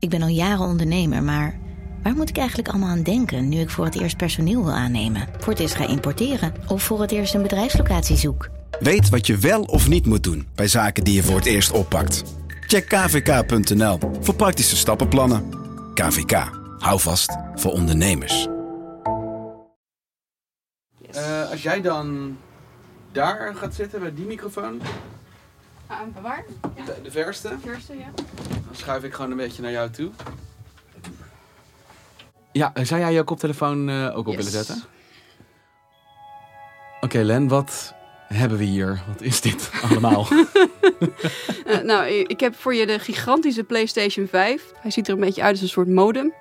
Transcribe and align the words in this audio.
Ik 0.00 0.08
ben 0.10 0.22
al 0.22 0.28
jaren 0.28 0.66
ondernemer, 0.66 1.22
maar 1.22 1.58
waar 2.02 2.14
moet 2.14 2.28
ik 2.28 2.36
eigenlijk 2.36 2.68
allemaal 2.68 2.88
aan 2.88 3.02
denken 3.02 3.48
nu 3.48 3.60
ik 3.60 3.70
voor 3.70 3.84
het 3.84 4.00
eerst 4.00 4.16
personeel 4.16 4.64
wil 4.64 4.72
aannemen, 4.72 5.28
voor 5.38 5.52
het 5.52 5.62
eerst 5.62 5.74
ga 5.74 5.88
importeren 5.88 6.54
of 6.68 6.82
voor 6.82 7.00
het 7.00 7.10
eerst 7.10 7.34
een 7.34 7.42
bedrijfslocatie 7.42 8.16
zoek? 8.16 8.48
Weet 8.78 9.08
wat 9.08 9.26
je 9.26 9.36
wel 9.36 9.62
of 9.62 9.88
niet 9.88 10.06
moet 10.06 10.22
doen 10.22 10.48
bij 10.54 10.68
zaken 10.68 11.04
die 11.04 11.14
je 11.14 11.22
voor 11.22 11.36
het 11.36 11.46
eerst 11.46 11.70
oppakt. 11.70 12.22
Check 12.66 12.88
kvk.nl 12.88 13.98
voor 14.20 14.34
praktische 14.34 14.76
stappenplannen. 14.76 15.48
KVK, 15.94 16.50
hou 16.78 17.00
vast 17.00 17.36
voor 17.54 17.72
ondernemers. 17.72 18.48
Eh, 21.10 21.50
als 21.50 21.62
jij 21.62 21.80
dan 21.80 22.36
daar 23.12 23.54
gaat 23.54 23.74
zitten 23.74 24.00
bij 24.00 24.14
die 24.14 24.26
microfoon, 24.26 24.80
Uh, 25.90 26.22
waar? 26.22 26.44
Ja. 26.76 26.84
de, 26.84 26.94
de 27.02 27.10
verste, 27.10 27.56
Eerste, 27.66 27.98
ja. 27.98 28.06
dan 28.66 28.74
schuif 28.76 29.04
ik 29.04 29.12
gewoon 29.14 29.30
een 29.30 29.36
beetje 29.36 29.62
naar 29.62 29.70
jou 29.70 29.90
toe. 29.90 30.10
Ja, 32.52 32.70
eh, 32.74 32.84
zou 32.84 33.00
jij 33.00 33.12
je 33.12 33.22
koptelefoon 33.22 33.88
eh, 33.88 34.16
ook 34.16 34.26
op 34.26 34.34
Yes. 34.34 34.36
willen 34.36 34.50
zetten? 34.64 34.82
Oké, 37.00 37.18
Len, 37.18 37.48
wat 37.48 37.94
hebben 38.26 38.58
we 38.58 38.64
hier? 38.64 39.02
Wat 39.12 39.20
is 39.22 39.40
dit 39.40 39.70
allemaal? 39.90 40.26
Eh, 41.66 41.78
nou, 41.80 42.06
ik 42.06 42.40
heb 42.40 42.54
voor 42.56 42.74
je 42.74 42.86
de 42.86 42.98
gigantische 42.98 43.64
PlayStation 43.64 44.26
5. 44.26 44.72
Hij 44.76 44.90
ziet 44.90 45.08
er 45.08 45.14
een 45.14 45.20
beetje 45.20 45.42
uit 45.42 45.52
als 45.52 45.60
een 45.60 45.68
soort 45.68 45.88
modem. 45.88 46.32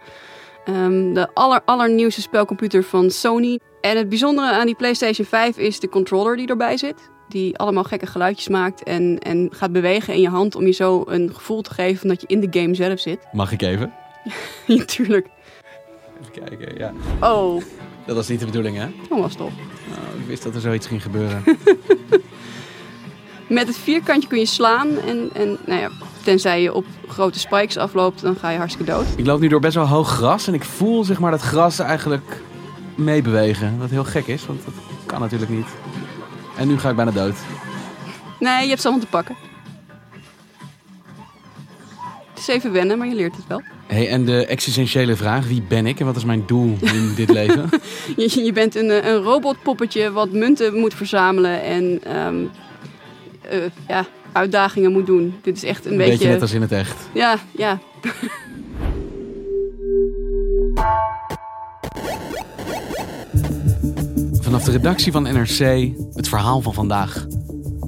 Ehm, 0.66 1.14
de 1.14 1.30
aller, 1.34 1.62
allernieuwste 1.66 2.22
spelcomputer 2.22 2.84
van 2.84 3.10
Sony. 3.10 3.60
En 3.82 3.98
het 3.98 4.10
bijzondere 4.10 4.52
aan 4.52 4.66
die 4.66 4.76
PlayStation 4.76 5.28
5 5.28 5.58
is 5.58 5.80
de 5.80 5.90
controller 5.90 6.38
die 6.38 6.48
erbij 6.48 6.78
zit. 6.78 7.10
Die 7.30 7.58
allemaal 7.58 7.84
gekke 7.84 8.06
geluidjes 8.06 8.48
maakt 8.48 8.84
en, 8.84 9.20
en 9.20 9.50
gaat 9.52 9.72
bewegen 9.72 10.14
in 10.14 10.22
je 10.22 10.30
hand 10.30 10.56
om 10.56 10.66
je 10.66 10.72
zo 10.72 11.04
een 11.08 11.32
gevoel 11.34 11.62
te 11.62 11.74
geven 11.74 12.08
dat 12.08 12.22
je 12.22 12.28
in 12.28 12.40
de 12.40 12.60
game 12.60 12.76
zelf 12.76 13.00
zit. 13.00 13.20
Mag 13.32 13.52
ik 13.52 13.62
even? 13.62 13.94
Ja, 14.66 14.86
tuurlijk. 14.86 15.28
Even 16.22 16.46
kijken, 16.48 16.78
ja. 16.78 16.94
Oh, 17.22 17.62
Dat 18.06 18.16
was 18.16 18.28
niet 18.28 18.40
de 18.40 18.46
bedoeling, 18.46 18.78
hè? 18.78 18.86
dat 19.10 19.20
was 19.20 19.36
toch. 19.36 19.52
Nou, 19.90 20.22
ik 20.22 20.28
wist 20.28 20.44
dat 20.44 20.56
er 20.56 20.62
zoiets 20.62 20.88
ging 20.88 21.02
gebeuren. 21.02 21.44
Met 23.48 23.68
het 23.68 23.78
vierkantje 23.78 24.28
kun 24.30 24.40
je 24.40 24.46
slaan 24.46 24.88
en, 25.00 25.30
en 25.34 25.58
nou 25.66 25.80
ja, 25.82 25.90
tenzij 26.24 26.62
je 26.62 26.74
op 26.74 26.86
grote 27.08 27.40
spikes 27.40 27.78
afloopt, 27.78 28.22
dan 28.22 28.36
ga 28.36 28.50
je 28.50 28.58
hartstikke 28.58 28.92
dood. 28.92 29.06
ik 29.16 29.26
loop 29.26 29.40
nu 29.40 29.48
door 29.48 29.60
best 29.60 29.76
wel 29.76 29.88
hoog 29.88 30.10
gras 30.10 30.48
en 30.48 30.54
ik 30.54 30.64
voel 30.64 31.04
zeg 31.04 31.20
maar 31.20 31.32
dat 31.32 31.42
gras 31.42 31.80
eigenlijk 31.80 32.42
meebewegen. 32.96 33.78
Wat 33.80 33.90
heel 33.90 34.04
gek 34.04 34.28
is, 34.28 34.46
want 34.46 34.66
dat 34.66 34.74
kan 35.06 35.20
natuurlijk 35.20 35.52
niet. 35.52 35.68
En 36.60 36.68
nu 36.68 36.78
ga 36.80 36.90
ik 36.90 36.96
bijna 36.96 37.12
dood. 37.12 37.36
Nee, 38.40 38.64
je 38.64 38.70
hebt 38.70 38.82
ze 38.82 38.88
allemaal 38.88 39.06
te 39.06 39.12
pakken. 39.12 39.36
Het 42.30 42.40
is 42.40 42.48
even 42.48 42.72
wennen, 42.72 42.98
maar 42.98 43.08
je 43.08 43.16
leert 43.16 43.36
het 43.36 43.48
wel. 43.48 43.62
Hey, 43.88 44.10
en 44.10 44.26
de 44.26 44.46
existentiële 44.46 45.16
vraag, 45.16 45.48
wie 45.48 45.62
ben 45.62 45.86
ik 45.86 46.00
en 46.00 46.06
wat 46.06 46.16
is 46.16 46.26
mijn 46.26 46.44
doel 46.46 46.78
in 46.82 47.14
dit 47.16 47.30
leven? 47.30 47.70
Je, 48.16 48.44
je 48.44 48.54
bent 48.54 48.76
een, 48.76 48.90
eh, 48.90 49.10
een 49.10 49.18
robotpoppetje 49.18 50.12
wat 50.12 50.32
munten 50.32 50.80
moet 50.80 50.94
verzamelen 50.94 51.62
en 51.62 52.00
ehm, 52.04 52.46
eh, 53.42 53.60
ja, 53.88 54.06
uitdagingen 54.32 54.92
moet 54.92 55.06
doen. 55.06 55.36
Dit 55.42 55.56
is 55.56 55.64
echt 55.64 55.86
een, 55.86 55.92
Een 55.92 55.98
beetje... 55.98 56.12
beetje 56.12 56.28
net 56.28 56.42
als 56.42 56.54
in 56.54 56.62
het 56.62 56.72
echt. 56.72 56.98
Ja, 57.14 57.38
ja. 57.52 57.80
Vanaf 64.60 64.74
de 64.74 64.80
redactie 64.82 65.12
van 65.12 65.24
NRC, 65.24 65.92
het 66.14 66.30
verhaal 66.30 66.62
van 66.62 66.74
vandaag. 66.74 67.26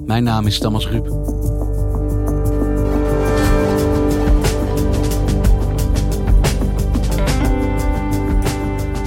Mijn 0.06 0.24
naam 0.24 0.46
is 0.46 0.60
Thomas 0.60 0.88
Ruip. 0.88 1.06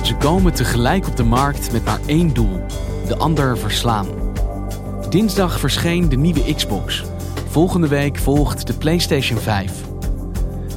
Ze 0.02 0.14
komen 0.18 0.54
tegelijk 0.54 1.06
op 1.06 1.16
de 1.16 1.22
markt 1.22 1.72
met 1.72 1.84
maar 1.84 2.00
één 2.06 2.34
doel: 2.34 2.60
de 3.06 3.16
ander 3.16 3.58
verslaan. 3.58 4.06
Dinsdag 5.10 5.60
verscheen 5.60 6.08
de 6.08 6.16
nieuwe 6.16 6.54
Xbox. 6.54 7.04
Volgende 7.48 7.88
week 7.88 8.18
volgt 8.18 8.66
de 8.66 8.74
PlayStation 8.74 9.38
5. 9.38 9.72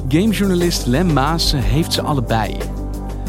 Gamejournalist 0.08 0.86
Lem 0.86 1.12
Maassen 1.12 1.60
heeft 1.60 1.92
ze 1.92 2.02
allebei. 2.02 2.56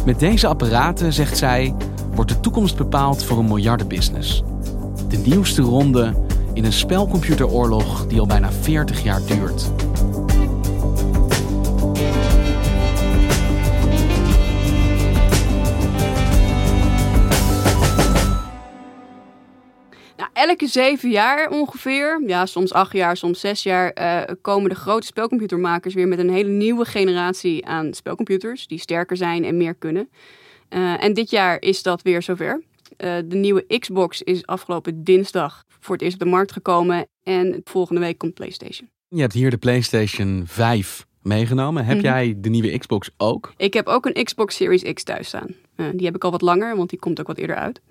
Met 0.05 0.19
deze 0.19 0.47
apparaten, 0.47 1.13
zegt 1.13 1.37
zij, 1.37 1.75
wordt 2.19 2.33
de 2.33 2.39
toekomst 2.39 2.77
bepaald 2.77 3.23
voor 3.23 3.37
een 3.37 3.47
miljardenbusiness. 3.47 4.43
De 5.07 5.17
nieuwste 5.17 5.61
ronde 5.61 6.13
in 6.53 6.65
een 6.65 6.73
spelcomputeroorlog 6.73 8.07
die 8.07 8.19
al 8.19 8.25
bijna 8.25 8.51
40 8.51 9.03
jaar 9.03 9.25
duurt. 9.25 9.71
Nou, 20.17 20.29
elke 20.33 20.67
zeven 20.67 21.09
jaar 21.09 21.49
ongeveer, 21.49 22.21
ja, 22.27 22.45
soms 22.45 22.73
acht 22.73 22.93
jaar, 22.93 23.17
soms 23.17 23.39
zes 23.39 23.63
jaar, 23.63 23.89
eh, 23.89 24.35
komen 24.41 24.69
de 24.69 24.75
grote 24.75 25.05
spelcomputermakers 25.05 25.93
weer 25.93 26.07
met 26.07 26.19
een 26.19 26.29
hele 26.29 26.49
nieuwe 26.49 26.85
generatie 26.85 27.65
aan 27.65 27.93
spelcomputers 27.93 28.67
die 28.67 28.79
sterker 28.79 29.17
zijn 29.17 29.43
en 29.43 29.57
meer 29.57 29.73
kunnen. 29.73 30.09
Eh, 30.69 31.03
en 31.03 31.13
dit 31.13 31.29
jaar 31.29 31.61
is 31.61 31.83
dat 31.83 32.01
weer 32.01 32.21
zover. 32.21 32.63
Eh, 32.97 33.15
de 33.25 33.35
nieuwe 33.35 33.65
Xbox 33.79 34.21
is 34.21 34.45
afgelopen 34.45 35.03
dinsdag 35.03 35.63
voor 35.79 35.93
het 35.95 36.03
eerst 36.03 36.13
op 36.15 36.19
de 36.23 36.29
markt 36.29 36.51
gekomen 36.51 37.07
en 37.23 37.61
volgende 37.63 38.01
week 38.01 38.17
komt 38.17 38.33
PlayStation. 38.33 38.89
Je 39.07 39.21
hebt 39.21 39.33
hier 39.33 39.49
de 39.49 39.57
PlayStation 39.57 40.43
5 40.45 41.05
meegenomen. 41.21 41.85
Heb 41.85 41.95
Mhm. 41.97 42.05
jij 42.05 42.33
de 42.37 42.49
nieuwe 42.49 42.77
Xbox 42.77 43.09
ook? 43.17 43.53
Ik 43.57 43.73
heb 43.73 43.87
ook 43.87 44.05
een 44.05 44.23
Xbox 44.23 44.55
Series 44.55 44.93
X 44.93 45.03
thuis 45.03 45.27
staan. 45.27 45.47
Eh, 45.75 45.85
die 45.93 46.05
heb 46.05 46.15
ik 46.15 46.23
al 46.23 46.31
wat 46.31 46.41
langer, 46.41 46.75
want 46.75 46.89
die 46.89 46.99
komt 46.99 47.19
ook 47.19 47.27
wat 47.27 47.37
eerder 47.37 47.55
uit. 47.55 47.81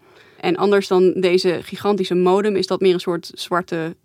En 0.40 0.56
anders 0.56 0.88
dan 0.88 1.12
deze 1.12 1.58
gigantische 1.62 2.14
modem 2.14 2.56
is 2.56 2.66
dat 2.66 2.80
meer 2.80 2.94
een 2.94 3.00
soort 3.00 3.30
zwarte 3.34 3.96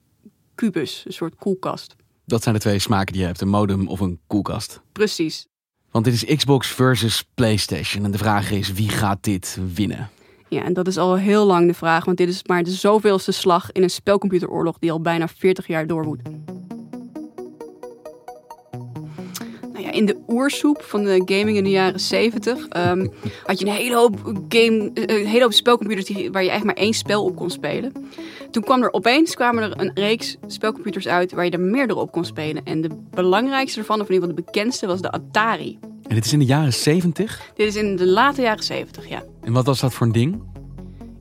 kubus, 0.56 1.04
een 1.06 1.14
soort 1.14 1.36
koelkast. 1.36 1.96
Dat 2.26 2.44
zijn 2.44 2.56
de 2.56 2.62
twee 2.62 2.80
smaken 2.80 3.12
die 3.14 3.22
je 3.22 3.28
hebt: 3.28 3.42
een 3.42 3.48
modem 3.48 3.88
of 3.88 4.00
een 4.00 4.20
koelkast. 4.28 4.82
Precies. 4.92 5.48
Want 5.94 6.06
dit 6.06 6.14
is 6.14 6.36
Xbox 6.36 6.68
versus 6.68 7.24
PlayStation. 7.34 8.06
En 8.06 8.12
de 8.12 8.18
vraag 8.18 8.52
is: 8.52 8.74
wie 8.74 8.90
gaat 8.90 9.18
dit 9.22 9.58
winnen? 9.74 10.10
Ja, 10.50 10.64
en 10.64 10.74
dat 10.74 10.88
is 10.88 10.98
al 10.98 11.16
heel 11.16 11.46
lang 11.46 11.68
de 11.68 11.74
vraag, 11.74 12.06
want 12.06 12.18
dit 12.18 12.30
is 12.30 12.44
maar 12.44 12.64
de 12.64 12.72
zoveelste 12.72 13.32
slag 13.32 13.72
in 13.72 13.84
een 13.84 13.90
spelcomputeroorlog 13.90 14.80
die 14.80 14.92
al 14.92 15.02
bijna 15.02 15.28
40 15.28 15.68
jaar 15.68 15.88
doorwoedt. 15.88 16.22
In 19.94 20.06
de 20.06 20.18
oersoep 20.28 20.82
van 20.82 21.04
de 21.04 21.22
gaming 21.26 21.58
in 21.58 21.64
de 21.64 21.70
jaren 21.70 22.00
70 22.00 22.68
ehm, 22.68 23.08
had 23.44 23.60
je 23.60 23.66
een 23.66 23.72
hele 23.72 23.96
hoop, 23.96 24.20
game, 24.50 24.92
eh, 24.94 25.20
een 25.20 25.28
hele 25.28 25.44
hoop 25.44 25.54
spelcomputers 25.54 26.06
die, 26.06 26.32
waar 26.32 26.44
je 26.44 26.50
eigenlijk 26.50 26.78
maar 26.78 26.86
één 26.86 26.94
spel 26.94 27.24
op 27.24 27.36
kon 27.36 27.50
spelen. 27.50 27.92
Toen 28.52 28.64
kwam 28.64 28.84
er 28.84 28.94
opeens 28.94 29.36
kwamen 29.36 29.64
er 29.64 29.82
een 29.82 29.92
reeks 29.94 30.38
spelcomputers 30.48 31.08
uit 31.08 31.32
waar 31.32 31.46
je 31.46 31.52
er 31.52 31.60
meerdere 31.60 32.00
op 32.00 32.12
kon 32.12 32.26
spelen. 32.26 32.66
En 32.66 32.82
de 32.82 32.90
belangrijkste 33.12 33.80
ervan, 33.80 34.02
of 34.02 34.08
in 34.08 34.14
ieder 34.14 34.30
geval 34.30 34.44
de 34.44 34.52
bekendste, 34.52 34.88
was 34.88 35.02
de 35.02 35.12
Atari. 35.12 35.80
En 36.08 36.16
dit 36.16 36.26
is 36.26 36.34
in 36.34 36.40
de 36.40 36.46
jaren 36.46 36.74
70. 36.74 37.42
Dit 37.56 37.68
is 37.68 37.76
in 37.76 37.96
de 37.96 38.08
late 38.08 38.42
jaren 38.42 38.64
70, 38.64 39.10
ja. 39.10 39.24
En 39.42 39.54
wat 39.54 39.66
was 39.66 39.80
dat 39.80 39.94
voor 39.94 40.06
een 40.06 40.12
ding? 40.12 40.42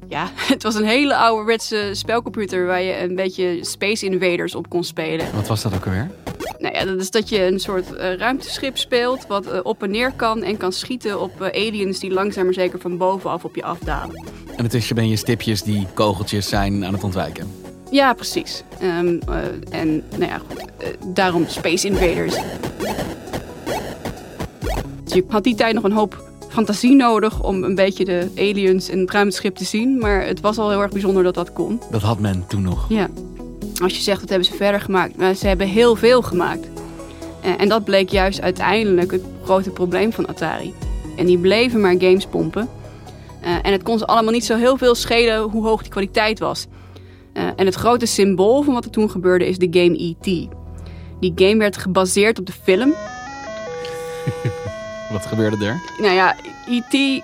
Ja, 0.09 0.31
het 0.53 0.63
was 0.63 0.75
een 0.75 0.85
hele 0.85 1.17
ouderwetse 1.17 1.91
spelcomputer 1.93 2.67
waar 2.67 2.83
je 2.83 3.03
een 3.03 3.15
beetje 3.15 3.59
Space 3.65 4.07
Invaders 4.07 4.55
op 4.55 4.69
kon 4.69 4.85
spelen. 4.85 5.27
Wat 5.35 5.49
was 5.49 5.63
dat 5.63 5.75
ook 5.75 5.85
alweer? 5.85 6.11
Nou 6.63 6.75
ja, 6.75 6.85
dat 6.85 7.01
is 7.01 7.11
dat 7.11 7.29
je 7.29 7.45
een 7.45 7.61
soort 7.61 7.95
eh, 7.95 8.15
ruimteschip 8.15 8.79
speelt 8.79 9.27
wat 9.27 9.47
eh, 9.47 9.61
op 9.63 9.83
en 9.83 9.91
neer 9.91 10.13
kan 10.13 10.43
en 10.43 10.57
kan 10.57 10.73
schieten 10.73 11.21
op 11.21 11.41
eh, 11.41 11.67
aliens 11.67 11.99
die 11.99 12.11
langzaam 12.11 12.45
maar 12.45 12.55
zeker 12.55 12.81
van 12.81 12.97
bovenaf 12.97 13.45
op 13.45 13.55
je 13.55 13.63
afdalen. 13.63 14.17
En 14.47 14.57
ondertussen 14.57 14.95
ben 14.95 15.09
je 15.09 15.17
stipjes 15.17 15.63
die 15.63 15.87
kogeltjes 15.95 16.49
zijn 16.49 16.85
aan 16.85 16.93
het 16.93 17.05
ontwijken. 17.05 17.51
Ja, 17.91 18.13
precies. 18.13 18.63
Ehm, 18.81 19.19
eh, 19.29 19.81
en 19.81 20.03
nou 20.11 20.25
ja, 20.31 20.41
goed, 20.49 20.65
daarom 21.15 21.47
Space 21.49 21.87
Invaders. 21.87 22.37
Dus 25.05 25.13
je 25.13 25.25
had 25.29 25.45
die 25.45 25.55
tijd 25.55 25.75
nog 25.75 25.85
een 25.85 25.93
hoop 25.93 26.31
fantasie 26.49 26.95
nodig 26.95 27.43
om 27.43 27.65
een 27.65 27.75
beetje 27.75 28.05
de 28.05 28.31
aliens 28.37 28.89
en 28.89 28.99
het 28.99 29.11
ruimteschip 29.11 29.57
te 29.57 29.65
zien. 29.65 29.99
Maar 29.99 30.27
het 30.27 30.41
was 30.41 30.59
al 30.59 30.71
heel 30.71 30.83
erg 30.83 30.93
bijzonder 30.93 31.23
dat 31.23 31.35
dat 31.35 31.53
kon. 31.53 31.81
Dat 31.91 32.03
had 32.03 32.19
men 32.19 32.45
toen 32.49 32.63
nog. 32.63 32.87
Ja. 32.89 33.09
Als 33.83 33.97
je 33.97 34.03
zegt, 34.03 34.21
wat 34.21 34.29
hebben 34.29 34.49
ze 34.49 34.55
verder 34.55 34.81
gemaakt? 34.81 35.17
Nou, 35.17 35.35
ze 35.35 35.47
hebben 35.47 35.67
heel 35.67 35.97
veel 35.97 36.23
gemaakt. 36.23 36.69
En 37.59 37.69
dat 37.69 37.85
bleek 37.85 38.09
juist 38.09 38.41
uiteindelijk 38.41 39.11
het 39.11 39.23
grote 39.45 39.71
probleem 39.71 40.13
van 40.13 40.27
Atari. 40.27 40.75
En 41.17 41.27
die 41.27 41.39
bleven 41.39 41.81
maar 41.81 41.95
games 41.99 42.27
pompen. 42.27 42.69
Eh, 43.41 43.51
en 43.63 43.73
het 43.73 43.83
kon 43.83 43.99
ze 43.99 44.07
allemaal 44.07 44.33
niet 44.33 44.45
zo 44.45 44.57
heel 44.57 44.77
veel 44.77 44.95
schelen 44.95 45.41
hoe 45.41 45.67
hoog 45.67 45.83
die 45.83 45.91
kwaliteit 45.91 46.39
was. 46.39 46.67
Eh, 47.33 47.43
en 47.57 47.67
het 47.67 47.75
grote 47.75 48.07
symbool 48.07 48.63
van 48.63 48.75
wat 48.75 48.85
er 48.85 48.91
toen 48.91 49.11
gebeurde 49.11 49.47
is 49.47 49.59
de 49.59 49.69
game 49.71 50.03
E.T. 50.03 50.49
Die 51.21 51.33
game 51.35 51.57
werd 51.57 51.77
gebaseerd 51.77 52.39
op 52.39 52.47
de 52.47 52.53
film. 52.63 52.95
Wat 55.13 55.27
gebeurde 55.27 55.67
er? 55.67 55.81
Nou 55.99 56.15
ja, 56.15 56.37
E.T. 56.69 57.23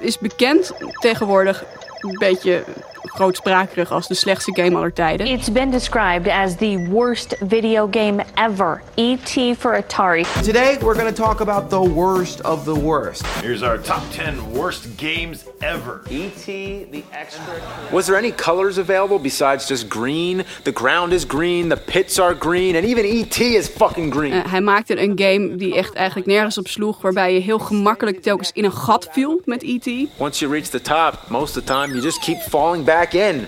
is 0.00 0.18
bekend 0.18 0.72
tegenwoordig 1.00 1.64
een 2.00 2.18
beetje 2.18 2.64
grootsprakerig 3.10 3.90
als 3.90 4.08
de 4.08 4.14
slechtste 4.14 4.52
game 4.54 4.76
aller 4.76 4.92
tijden. 4.92 5.26
It's 5.26 5.52
been 5.52 5.70
described 5.70 6.28
as 6.28 6.56
the 6.56 6.86
worst 6.90 7.36
video 7.48 7.88
game 7.90 8.24
ever. 8.34 8.82
E.T. 8.94 9.54
for 9.54 9.82
Atari. 9.82 10.24
Today, 10.44 10.78
we're 10.80 10.94
going 10.94 11.14
to 11.14 11.22
talk 11.22 11.40
about 11.40 11.70
the 11.70 11.82
worst 11.94 12.42
of 12.42 12.64
the 12.64 12.74
worst. 12.74 13.26
Here's 13.42 13.62
our 13.62 13.78
top 13.78 14.02
10 14.12 14.52
worst 14.52 14.96
games 14.96 15.44
ever. 15.60 16.00
E.T. 16.10 16.86
the 16.90 17.02
extra. 17.12 17.54
Was 17.90 18.06
there 18.06 18.18
any 18.18 18.32
colors 18.32 18.78
available 18.78 19.18
besides 19.18 19.68
just 19.68 19.88
green? 19.88 20.44
The 20.64 20.72
ground 20.72 21.12
is 21.12 21.24
green, 21.26 21.68
the 21.68 21.76
pits 21.76 22.18
are 22.18 22.34
green, 22.34 22.76
and 22.76 22.84
even 22.84 23.04
E.T. 23.04 23.56
is 23.56 23.68
fucking 23.68 24.12
green. 24.12 24.32
Uh, 24.32 24.44
hij 24.50 24.60
maakte 24.60 25.02
een 25.02 25.12
game 25.14 25.56
die 25.56 25.74
echt 25.74 25.94
eigenlijk 25.94 26.26
nergens 26.26 26.58
op 26.58 26.68
sloeg, 26.68 27.00
waarbij 27.00 27.34
je 27.34 27.40
heel 27.40 27.58
gemakkelijk 27.58 28.22
telkens 28.22 28.50
in 28.52 28.64
een 28.64 28.72
gat 28.72 29.08
viel 29.10 29.40
met 29.44 29.62
E.T. 29.62 30.08
Once 30.18 30.40
you 30.40 30.52
reach 30.52 30.66
the 30.66 30.80
top, 30.80 31.18
most 31.28 31.56
of 31.56 31.64
the 31.64 31.72
time 31.72 31.86
you 31.86 32.00
just 32.00 32.18
keep 32.18 32.38
falling 32.38 32.84
back 32.84 32.99
in. 33.08 33.46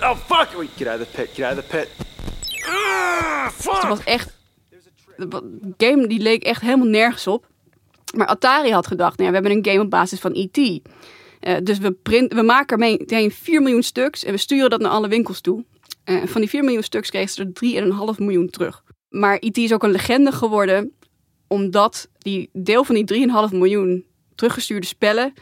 Oh 0.00 0.16
fuck! 0.16 0.48
Wait, 0.56 0.70
get 0.76 0.86
out 0.86 1.00
of 1.00 1.06
the 1.06 1.16
pit, 1.16 1.30
get 1.34 1.44
out 1.44 1.58
of 1.58 1.64
the 1.64 1.76
pit. 1.76 1.88
Ah, 2.66 3.48
fuck! 3.50 3.74
Het 3.74 3.88
was 3.88 4.04
echt. 4.04 4.34
De 5.16 5.74
game 5.76 6.06
die 6.06 6.20
leek 6.20 6.42
echt 6.42 6.60
helemaal 6.60 6.86
nergens 6.86 7.26
op. 7.26 7.46
Maar 8.16 8.26
Atari 8.26 8.70
had 8.70 8.86
gedacht, 8.86 9.18
nou 9.18 9.32
ja, 9.32 9.36
we 9.36 9.46
hebben 9.46 9.58
een 9.58 9.72
game 9.72 9.84
op 9.84 9.90
basis 9.90 10.20
van 10.20 10.32
E.T. 10.34 10.58
Uh, 10.58 11.56
dus 11.62 11.78
we, 11.78 11.92
print, 11.92 12.32
we 12.32 12.42
maken 12.42 12.80
er 12.80 12.98
meteen 12.98 13.30
4 13.30 13.62
miljoen 13.62 13.82
stuks 13.82 14.24
en 14.24 14.32
we 14.32 14.38
sturen 14.38 14.70
dat 14.70 14.80
naar 14.80 14.90
alle 14.90 15.08
winkels 15.08 15.40
toe. 15.40 15.64
Uh, 16.04 16.22
van 16.26 16.40
die 16.40 16.50
4 16.50 16.64
miljoen 16.64 16.82
stuks 16.82 17.10
kregen 17.10 17.28
ze 17.28 17.42
er 17.42 18.14
3,5 18.14 18.18
miljoen 18.18 18.50
terug. 18.50 18.82
Maar 19.08 19.36
E.T. 19.40 19.56
is 19.56 19.72
ook 19.72 19.82
een 19.82 19.90
legende 19.90 20.32
geworden 20.32 20.92
omdat 21.46 22.08
die 22.18 22.50
deel 22.52 22.84
van 22.84 22.94
die 22.94 23.28
3,5 23.50 23.56
miljoen 23.56 24.04
teruggestuurde 24.34 24.86
spellen 24.86 25.32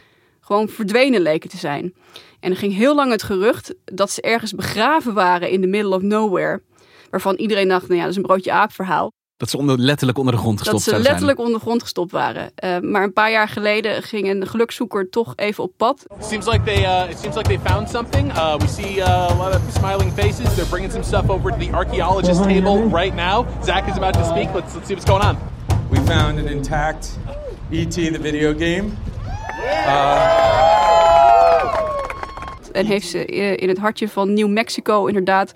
gewoon 0.45 0.67
verdwenen 0.67 1.21
leken 1.21 1.49
te 1.49 1.57
zijn. 1.57 1.93
En 2.39 2.51
er 2.51 2.57
ging 2.57 2.73
heel 2.73 2.95
lang 2.95 3.11
het 3.11 3.23
gerucht 3.23 3.75
dat 3.85 4.11
ze 4.11 4.21
ergens 4.21 4.53
begraven 4.53 5.13
waren 5.13 5.49
in 5.49 5.61
the 5.61 5.67
middle 5.67 5.95
of 5.95 6.01
nowhere. 6.01 6.61
Waarvan 7.09 7.35
iedereen 7.35 7.67
dacht, 7.67 7.87
nou 7.87 7.95
ja, 7.95 8.01
dat 8.01 8.11
is 8.11 8.17
een 8.17 8.23
broodje 8.23 8.51
aap 8.51 8.71
verhaal. 8.71 9.11
Dat 9.37 9.49
ze 9.49 9.57
onder, 9.57 9.79
letterlijk 9.79 10.17
onder 10.17 10.33
de 10.33 10.39
grond 10.39 10.59
gestopt 10.59 10.85
Dat 10.85 10.93
ze 10.93 11.01
letterlijk 11.01 11.39
onder 11.39 11.53
de 11.53 11.59
grond 11.59 11.81
gestopt 11.81 12.11
waren. 12.11 12.51
Uh, 12.63 12.79
maar 12.79 13.03
een 13.03 13.13
paar 13.13 13.31
jaar 13.31 13.47
geleden 13.47 14.03
ging 14.03 14.29
een 14.29 14.47
gelukzoeker 14.47 15.09
toch 15.09 15.33
even 15.35 15.63
op 15.63 15.71
pad. 15.77 16.05
Seems 16.21 16.45
like 16.45 16.63
they, 16.63 16.77
uh, 16.77 17.09
it 17.09 17.19
seems 17.19 17.35
like 17.35 17.47
they 17.47 17.59
found 17.71 17.89
something. 17.89 18.31
Uh, 18.31 18.57
we 18.57 18.67
see 18.67 18.97
uh, 18.97 19.07
a 19.07 19.35
lot 19.35 19.55
of 19.55 19.61
smiling 19.73 20.11
faces. 20.13 20.55
They're 20.55 20.69
bringing 20.69 20.91
some 20.91 21.03
stuff 21.03 21.29
over 21.29 21.51
to 21.51 21.57
the 21.57 21.71
archaeologist 21.71 22.43
table 22.43 22.89
right 22.89 23.15
now. 23.15 23.45
Zach 23.63 23.89
is 23.89 23.97
about 23.97 24.13
to 24.13 24.25
speak. 24.25 24.53
Let's, 24.53 24.73
let's 24.73 24.87
see 24.87 24.95
what's 24.95 25.09
going 25.09 25.23
on. 25.23 25.37
We 25.89 25.97
found 25.97 26.39
an 26.39 26.47
intact 26.47 27.17
E.T. 27.71 28.09
the 28.09 28.19
video 28.19 28.53
game. 28.53 28.91
En 32.71 32.85
heeft 32.85 33.07
ze 33.07 33.25
in 33.55 33.69
het 33.69 33.77
hartje 33.77 34.09
van 34.09 34.33
New 34.33 34.47
Mexico 34.47 35.05
inderdaad 35.05 35.53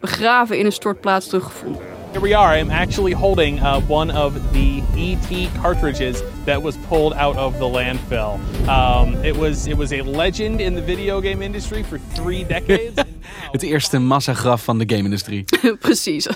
begraven 0.00 0.58
in 0.58 0.66
een 0.66 0.72
stortplaats 0.72 1.26
teruggevonden. 1.26 1.82
Here 2.12 2.20
we 2.20 2.36
are. 2.36 2.58
I'm 2.58 2.70
actually 2.70 3.12
holding 3.14 3.58
uh, 3.58 3.80
one 3.88 4.24
of 4.24 4.34
the 4.52 4.82
ET 4.96 5.48
cartridges 5.62 6.22
that 6.44 6.62
was 6.62 6.76
pulled 6.88 7.14
out 7.14 7.36
of 7.36 7.56
the 7.56 7.70
landfill. 7.70 8.38
Um, 8.68 9.24
it 9.24 9.36
was 9.36 9.66
it 9.66 9.76
was 9.76 9.92
a 9.92 10.02
legend 10.02 10.60
in 10.60 10.74
the 10.74 10.82
video 10.82 11.20
game 11.20 11.44
industry 11.44 11.84
for 11.84 12.00
three 12.12 12.46
decades. 12.46 12.92
Het 13.52 13.62
eerste 13.62 13.98
massagraf 13.98 14.64
van 14.64 14.78
de 14.78 14.84
game-industrie. 14.86 15.44
precies. 15.78 16.28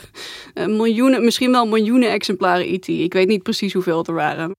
Uh, 0.55 0.67
miljoenen, 0.67 1.25
misschien 1.25 1.51
wel 1.51 1.67
miljoenen 1.67 2.11
exemplaren 2.11 2.67
ET. 2.67 2.89
Ik 2.89 3.13
weet 3.13 3.29
niet 3.29 3.43
precies 3.43 3.73
hoeveel 3.73 3.99
het 3.99 4.09
er 4.09 4.15
waren. 4.15 4.55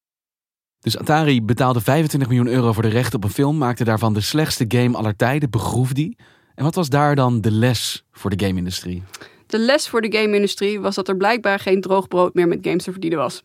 Dus 0.80 0.98
Atari 0.98 1.42
betaalde 1.42 1.82
25 1.82 2.30
miljoen 2.30 2.54
euro 2.54 2.74
voor 2.74 2.84
de 2.84 2.90
recht 2.90 3.14
op 3.14 3.24
een 3.24 3.30
film, 3.30 3.58
maakte 3.58 3.84
daarvan 3.84 4.14
de 4.14 4.22
slechtste 4.22 4.66
game 4.68 4.98
aller 4.98 5.16
tijden, 5.16 5.50
begroef 5.50 5.94
die. 5.94 6.18
En 6.56 6.64
wat 6.64 6.76
was 6.76 6.90
daar 6.90 7.16
dan 7.16 7.42
de 7.42 7.52
les 7.52 8.06
voor 8.12 8.30
de 8.30 8.46
game-industrie? 8.46 9.04
De 9.48 9.60
les 9.60 9.88
voor 9.88 10.02
de 10.02 10.18
game-industrie 10.18 10.80
was 10.80 10.96
dat 10.96 11.08
er 11.08 11.18
blijkbaar 11.18 11.60
geen 11.60 11.82
droog 11.82 12.08
brood 12.08 12.34
meer 12.34 12.48
met 12.48 12.60
games 12.62 12.84
te 12.84 12.92
verdienen 12.92 13.20
was. 13.20 13.44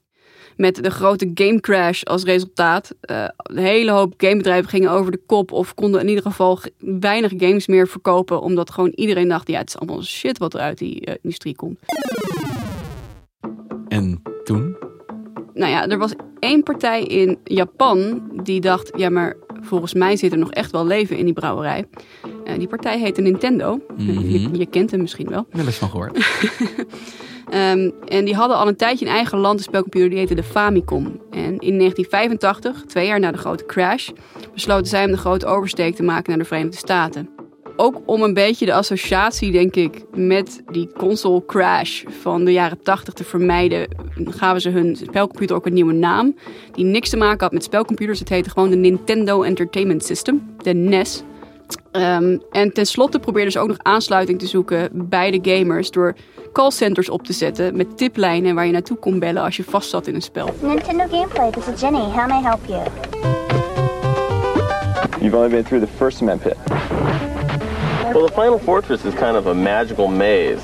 Met 0.57 0.83
de 0.83 0.91
grote 0.91 1.31
game 1.35 1.61
crash 1.61 2.03
als 2.03 2.23
resultaat. 2.23 2.95
Uh, 3.11 3.25
een 3.37 3.59
hele 3.59 3.91
hoop 3.91 4.15
gamebedrijven 4.17 4.71
gingen 4.71 4.91
over 4.91 5.13
de 5.13 5.21
kop 5.27 5.53
of 5.53 5.75
konden 5.75 6.01
in 6.01 6.09
ieder 6.09 6.23
geval 6.23 6.59
weinig 6.79 7.33
games 7.37 7.67
meer 7.67 7.89
verkopen. 7.89 8.41
Omdat 8.41 8.71
gewoon 8.71 8.93
iedereen 8.95 9.29
dacht, 9.29 9.49
ja 9.49 9.59
het 9.59 9.69
is 9.69 9.79
allemaal 9.79 10.03
shit 10.03 10.39
wat 10.39 10.55
er 10.55 10.61
uit 10.61 10.79
die 10.79 11.07
uh, 11.09 11.15
industrie 11.23 11.57
komt. 11.57 11.79
En? 13.89 14.23
Nou 15.55 15.71
ja, 15.71 15.89
er 15.89 15.99
was 15.99 16.13
één 16.39 16.63
partij 16.63 17.03
in 17.03 17.39
Japan 17.45 18.31
die 18.43 18.61
dacht, 18.61 18.91
ja 18.97 19.11
maar 19.11 19.37
volgens 19.61 19.95
mij 19.95 20.17
zit 20.17 20.33
er 20.33 20.39
nog 20.39 20.51
echt 20.51 20.71
wel 20.71 20.87
leven 20.87 21.17
in 21.17 21.25
die 21.25 21.35
brouwerij. 21.35 21.85
Uh, 22.45 22.59
die 22.59 22.67
partij 22.67 22.99
heette 22.99 23.21
Nintendo. 23.21 23.81
Mm 23.97 24.07
-hmm. 24.07 24.29
je, 24.29 24.49
je, 24.59 24.67
kent 24.67 24.91
hem 24.91 25.01
misschien 25.01 25.29
wel. 25.29 25.47
Wel 25.51 25.67
eens 25.67 25.77
van 25.77 25.91
gehoord. 25.91 26.17
um, 27.55 27.93
en 28.19 28.25
die 28.25 28.35
hadden 28.35 28.57
al 28.57 28.69
een 28.69 28.77
tijdje 28.77 29.05
in 29.05 29.11
eigen 29.11 29.39
land 29.39 29.59
een 29.59 29.65
spelcomputer 29.65 30.09
die 30.09 30.19
heette 30.19 30.35
de 30.35 30.43
Famicom. 30.43 31.05
En 31.31 31.59
in 31.59 31.79
1985, 31.79 32.85
twee 32.87 33.07
jaar 33.07 33.21
na 33.21 33.33
de 33.33 33.39
grote 33.39 33.67
crash, 33.67 34.11
besloten 34.55 34.87
zij 34.87 35.05
om 35.05 35.11
de 35.11 35.17
grote 35.17 35.47
oversteek 35.47 35.95
te 35.95 36.03
maken 36.03 36.29
naar 36.29 36.39
de 36.39 36.45
Verenigde 36.45 36.77
Staten. 36.77 37.32
Ook 37.77 38.01
om 38.05 38.23
een 38.23 38.35
beetje 38.35 38.67
de 38.67 38.75
associatie, 38.75 39.53
denk 39.53 39.75
ik, 39.75 40.05
met 40.15 40.63
die 40.71 40.91
console 40.97 41.45
crash 41.47 42.03
van 42.21 42.45
de 42.45 42.53
jaren 42.53 42.83
80 42.83 43.15
te 43.15 43.25
vermijden, 43.25 43.89
gaven 44.25 44.61
ze 44.61 44.69
hun 44.69 44.97
spelcomputer 44.97 45.57
ook 45.57 45.67
een 45.67 45.73
nieuwe 45.73 45.93
naam. 45.93 46.37
Die 46.73 46.85
niks 46.85 47.11
te 47.11 47.17
maken 47.17 47.41
had 47.41 47.53
met 47.53 47.65
spelcomputers. 47.65 48.19
Het 48.19 48.29
heette 48.29 48.51
gewoon 48.51 48.71
de 48.71 48.77
Nintendo 48.77 49.43
Entertainment 49.43 50.05
System, 50.05 50.55
de 50.63 50.73
NES. 50.73 51.23
Um, 51.93 52.43
en 52.51 52.73
tenslotte 52.73 53.19
probeerden 53.19 53.53
ze 53.53 53.59
ook 53.59 53.69
nog 53.69 53.79
aansluiting 53.83 54.39
te 54.39 54.47
zoeken 54.47 54.89
bij 54.93 55.31
de 55.31 55.51
gamers 55.51 55.91
door 55.91 56.15
callcenters 56.53 57.09
op 57.09 57.25
te 57.25 57.33
zetten 57.33 57.77
met 57.77 57.99
tiplijnen 57.99 58.55
waar 58.55 58.67
je 58.67 58.73
naartoe 58.73 58.97
kon 58.97 59.19
bellen 59.19 59.43
als 59.43 59.57
je 59.57 59.65
vast 59.65 59.91
zat 59.91 60.07
in 60.07 60.15
een 60.15 60.23
spel. 60.23 60.55
Nintendo 60.61 61.05
Gameplay, 61.11 61.51
this 61.51 61.69
is 61.69 61.81
Jenny. 61.81 61.99
How 61.99 62.29
may 62.29 62.41
I 62.41 62.43
help 62.43 62.61
you? 62.67 62.83
You've 65.21 65.37
only 65.37 65.49
been 65.49 65.65
through 65.65 65.87
the 65.87 65.93
first 65.97 66.17
cement 66.17 66.43
pit. 66.43 66.57
Well, 68.13 68.27
the 68.27 68.33
Final 68.33 68.59
Fortress 68.59 69.05
is 69.05 69.15
kind 69.15 69.37
of 69.37 69.47
a 69.47 69.55
magical 69.55 70.09
maze. 70.09 70.63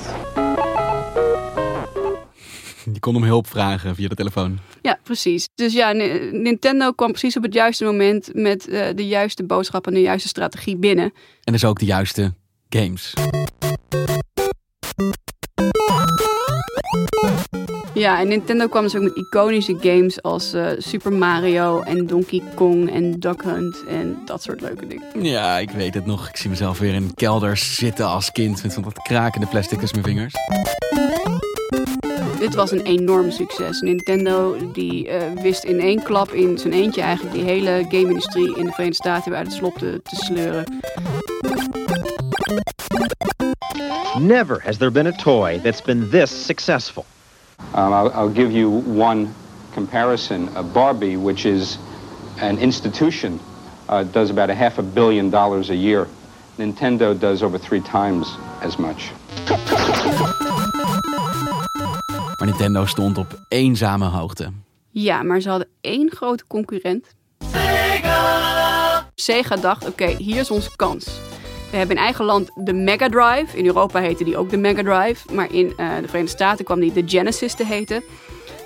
Je 2.93 2.99
kon 2.99 3.15
om 3.15 3.23
hulp 3.23 3.47
vragen 3.47 3.95
via 3.95 4.07
de 4.07 4.15
telefoon. 4.15 4.59
Ja, 4.81 4.99
precies. 5.03 5.47
Dus 5.55 5.73
ja, 5.73 5.91
Nintendo 6.31 6.91
kwam 6.91 7.09
precies 7.09 7.37
op 7.37 7.43
het 7.43 7.53
juiste 7.53 7.85
moment 7.85 8.29
met 8.33 8.67
uh, 8.67 8.87
de 8.95 9.07
juiste 9.07 9.43
boodschap 9.43 9.87
en 9.87 9.93
de 9.93 10.01
juiste 10.01 10.27
strategie 10.27 10.77
binnen. 10.77 11.13
En 11.43 11.53
dus 11.53 11.65
ook 11.65 11.79
de 11.79 11.85
juiste 11.85 12.33
games. 12.69 13.13
Ja, 17.99 18.19
en 18.19 18.27
Nintendo 18.27 18.67
kwam 18.67 18.83
dus 18.83 18.95
ook 18.95 19.03
met 19.03 19.15
iconische 19.15 19.77
games 19.79 20.21
als 20.21 20.53
uh, 20.53 20.67
Super 20.77 21.13
Mario 21.13 21.81
en 21.81 22.07
Donkey 22.07 22.41
Kong 22.55 22.91
en 22.91 23.19
Duck 23.19 23.43
Hunt 23.43 23.83
en 23.87 24.17
dat 24.25 24.43
soort 24.43 24.61
leuke 24.61 24.87
dingen. 24.87 25.23
Ja, 25.23 25.57
ik 25.57 25.69
weet 25.69 25.93
het 25.93 26.05
nog. 26.05 26.29
Ik 26.29 26.37
zie 26.37 26.49
mezelf 26.49 26.79
weer 26.79 26.93
in 26.93 27.13
kelders 27.15 27.75
zitten 27.75 28.05
als 28.05 28.31
kind 28.31 28.63
met 28.63 28.73
zo'n 28.73 28.83
wat 28.83 29.01
krakende 29.01 29.47
plastic 29.47 29.79
tussen 29.79 30.01
mijn 30.01 30.15
vingers. 30.15 30.33
Dit 32.39 32.55
was 32.55 32.71
een 32.71 32.81
enorm 32.81 33.31
succes. 33.31 33.81
Nintendo 33.81 34.55
die 34.73 35.07
uh, 35.07 35.15
wist 35.41 35.63
in 35.63 35.79
één 35.79 36.03
klap 36.03 36.31
in 36.31 36.57
zijn 36.57 36.73
eentje 36.73 37.01
eigenlijk 37.01 37.35
die 37.35 37.43
hele 37.43 37.85
game-industrie 37.89 38.57
in 38.57 38.65
de 38.65 38.71
Verenigde 38.71 38.93
Staten 38.93 39.29
weer 39.29 39.39
uit 39.39 39.47
het 39.47 39.55
slop 39.55 39.77
te, 39.77 40.01
te 40.03 40.15
sleuren. 40.15 40.63
Never 44.19 44.61
has 44.65 44.77
there 44.77 44.91
been 44.91 45.07
a 45.07 45.15
toy 45.15 45.59
that's 45.63 45.81
been 45.81 46.09
this 46.09 46.45
successful. 46.45 47.05
Um, 47.73 47.93
I'll, 47.93 48.11
I'll, 48.13 48.33
give 48.33 48.51
you 48.51 48.69
one 48.69 49.33
comparison. 49.73 50.49
Uh, 50.55 50.63
Barbie, 50.63 51.17
which 51.17 51.45
is 51.45 51.77
an 52.39 52.57
institution, 52.57 53.39
uh, 53.87 54.03
does 54.03 54.29
about 54.29 54.49
a 54.49 54.55
half 54.55 54.79
a 54.79 54.83
billion 54.83 55.29
dollars 55.29 55.69
a 55.69 55.75
year. 55.75 56.07
Nintendo 56.57 57.13
does 57.13 57.43
over 57.43 57.59
three 57.59 57.81
times 57.81 58.37
as 58.61 58.77
much. 58.77 59.11
Maar 62.37 62.47
Nintendo 62.47 62.85
stond 62.85 63.17
op 63.17 63.39
eenzame 63.47 64.05
hoogte. 64.05 64.51
Ja, 64.89 65.23
maar 65.23 65.41
ze 65.41 65.49
hadden 65.49 65.67
één 65.81 66.11
grote 66.11 66.43
concurrent. 66.47 67.15
Sega! 67.51 69.09
Sega 69.15 69.55
dacht, 69.55 69.87
oké, 69.87 70.03
okay, 70.03 70.15
hier 70.17 70.39
is 70.39 70.51
onze 70.51 70.75
kans. 70.75 71.28
We 71.69 71.77
hebben 71.77 71.95
in 71.95 72.01
eigen 72.01 72.25
land 72.25 72.49
de 72.55 72.73
Mega 72.73 73.09
Drive. 73.09 73.57
In 73.57 73.65
Europa 73.65 73.99
heette 73.99 74.23
die 74.23 74.37
ook 74.37 74.49
de 74.49 74.57
Mega 74.57 74.83
Drive. 74.83 75.33
Maar 75.33 75.53
in 75.53 75.65
uh, 75.65 75.73
de 75.75 76.07
Verenigde 76.07 76.27
Staten 76.27 76.65
kwam 76.65 76.79
die 76.79 76.93
de 76.93 77.03
Genesis 77.05 77.53
te 77.53 77.65
heten. 77.65 78.03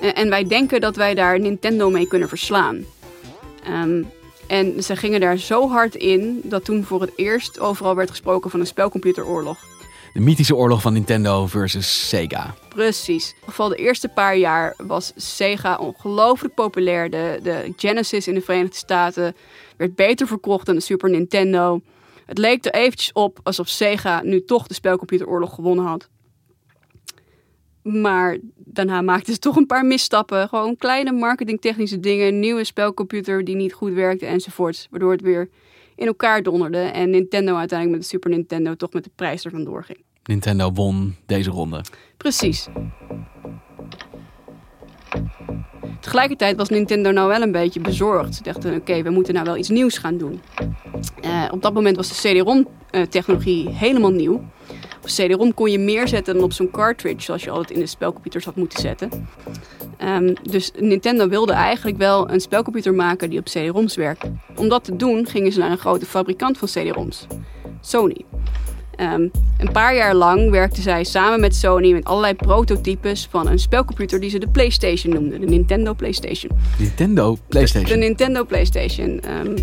En, 0.01 0.15
en 0.15 0.29
wij 0.29 0.47
denken 0.47 0.81
dat 0.81 0.95
wij 0.95 1.13
daar 1.13 1.39
Nintendo 1.39 1.89
mee 1.89 2.07
kunnen 2.07 2.29
verslaan. 2.29 2.85
Ehm, 3.63 4.03
en 4.47 4.83
ze 4.83 4.95
gingen 4.95 5.19
daar 5.19 5.37
zo 5.37 5.69
hard 5.69 5.95
in 5.95 6.41
dat 6.43 6.65
toen 6.65 6.83
voor 6.83 7.01
het 7.01 7.11
eerst 7.15 7.59
overal 7.59 7.95
werd 7.95 8.09
gesproken 8.09 8.49
van 8.49 8.59
een 8.59 8.67
spelcomputeroorlog. 8.67 9.57
De 10.13 10.19
mythische 10.19 10.55
oorlog 10.55 10.81
van 10.81 10.93
Nintendo 10.93 11.47
versus 11.47 12.09
Sega. 12.09 12.55
Precies. 12.69 13.29
In 13.29 13.47
geval 13.47 13.69
de 13.69 13.75
eerste 13.75 14.07
paar 14.07 14.37
jaar 14.37 14.73
was 14.77 15.11
Sega 15.15 15.77
ongelooflijk 15.77 16.53
populair. 16.53 17.09
De, 17.09 17.39
de 17.43 17.73
Genesis 17.77 18.27
in 18.27 18.33
de 18.33 18.41
Verenigde 18.41 18.77
Staten 18.77 19.35
werd 19.77 19.95
beter 19.95 20.27
verkocht 20.27 20.65
dan 20.65 20.75
de 20.75 20.81
Super 20.81 21.09
Nintendo. 21.09 21.81
Het 22.25 22.37
leek 22.37 22.65
er 22.65 22.73
eventjes 22.73 23.11
op 23.11 23.39
alsof 23.43 23.67
Sega 23.67 24.21
nu 24.23 24.43
toch 24.43 24.67
de 24.67 24.73
spelcomputeroorlog 24.73 25.53
gewonnen 25.53 25.85
had. 25.85 26.09
Maar 27.83 28.37
daarna 28.55 29.01
maakten 29.01 29.33
ze 29.33 29.39
toch 29.39 29.55
een 29.55 29.65
paar 29.65 29.85
misstappen. 29.85 30.49
Gewoon 30.49 30.77
kleine 30.77 31.11
marketingtechnische 31.11 31.99
dingen. 31.99 32.39
Nieuwe 32.39 32.63
spelcomputer 32.63 33.43
die 33.43 33.55
niet 33.55 33.73
goed 33.73 33.93
werkte 33.93 34.25
enzovoorts. 34.25 34.87
Waardoor 34.89 35.11
het 35.11 35.21
weer 35.21 35.49
in 35.95 36.07
elkaar 36.07 36.43
donderde. 36.43 36.77
En 36.77 37.09
Nintendo 37.09 37.55
uiteindelijk 37.55 37.99
met 37.99 38.09
de 38.09 38.15
Super 38.15 38.29
Nintendo 38.29 38.75
toch 38.75 38.93
met 38.93 39.03
de 39.03 39.11
prijs 39.15 39.45
ervan 39.45 39.63
doorging. 39.63 40.03
Nintendo 40.23 40.71
won 40.71 41.15
deze 41.25 41.49
ronde. 41.49 41.81
Precies. 42.17 42.67
Tegelijkertijd 45.99 46.57
was 46.57 46.69
Nintendo 46.69 47.11
nou 47.11 47.27
wel 47.27 47.41
een 47.41 47.51
beetje 47.51 47.79
bezorgd. 47.79 48.35
Ze 48.35 48.43
dachten, 48.43 48.75
oké, 48.75 49.01
we 49.01 49.09
moeten 49.09 49.33
nou 49.33 49.45
wel 49.45 49.57
iets 49.57 49.69
nieuws 49.69 49.97
gaan 49.97 50.17
doen. 50.17 50.41
Uh, 51.25 51.45
op 51.51 51.61
dat 51.61 51.73
moment 51.73 51.95
was 51.95 52.07
de 52.07 52.29
CD-ROM-technologie 52.29 53.69
helemaal 53.69 54.11
nieuw. 54.11 54.41
Op 55.01 55.09
CD-ROM 55.09 55.53
kon 55.53 55.71
je 55.71 55.79
meer 55.79 56.07
zetten 56.07 56.33
dan 56.33 56.43
op 56.43 56.53
zo'n 56.53 56.71
cartridge, 56.71 57.21
zoals 57.21 57.43
je 57.43 57.49
altijd 57.49 57.71
in 57.71 57.79
de 57.79 57.87
spelcomputers 57.87 58.45
had 58.45 58.55
moeten 58.55 58.79
zetten. 58.79 59.27
Um, 60.03 60.33
dus 60.49 60.71
Nintendo 60.79 61.27
wilde 61.27 61.53
eigenlijk 61.53 61.97
wel 61.97 62.29
een 62.29 62.39
spelcomputer 62.39 62.93
maken 62.93 63.29
die 63.29 63.39
op 63.39 63.45
CD-ROMs 63.45 63.95
werkte. 63.95 64.31
Om 64.55 64.69
dat 64.69 64.83
te 64.83 64.95
doen 64.95 65.25
gingen 65.25 65.51
ze 65.51 65.59
naar 65.59 65.71
een 65.71 65.77
grote 65.77 66.05
fabrikant 66.05 66.57
van 66.57 66.67
CD-ROMs, 66.67 67.27
Sony. 67.81 68.25
Um, 68.99 69.31
een 69.57 69.71
paar 69.71 69.95
jaar 69.95 70.15
lang 70.15 70.49
werkten 70.49 70.83
zij 70.83 71.03
samen 71.03 71.39
met 71.39 71.55
Sony 71.55 71.91
met 71.91 72.05
allerlei 72.05 72.33
prototypes 72.33 73.27
van 73.29 73.47
een 73.47 73.59
spelcomputer 73.59 74.19
die 74.19 74.29
ze 74.29 74.39
de 74.39 74.47
PlayStation 74.47 75.13
noemden, 75.13 75.39
de 75.39 75.47
Nintendo 75.47 75.93
PlayStation. 75.93 76.51
Nintendo 76.77 77.37
PlayStation. 77.47 77.89
De, 77.89 77.99
de 77.99 78.05
Nintendo 78.05 78.43
PlayStation. 78.43 79.21
Um, 79.45 79.55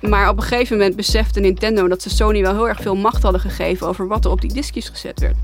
maar 0.00 0.28
op 0.28 0.36
een 0.36 0.42
gegeven 0.42 0.76
moment 0.76 0.96
besefte 0.96 1.40
Nintendo 1.40 1.88
dat 1.88 2.02
ze 2.02 2.10
Sony 2.10 2.40
wel 2.42 2.52
heel 2.52 2.68
erg 2.68 2.80
veel 2.80 2.96
macht 2.96 3.22
hadden 3.22 3.40
gegeven 3.40 3.86
over 3.86 4.06
wat 4.06 4.24
er 4.24 4.30
op 4.30 4.40
die 4.40 4.52
diskjes 4.52 4.88
gezet 4.88 5.20
werd. 5.20 5.36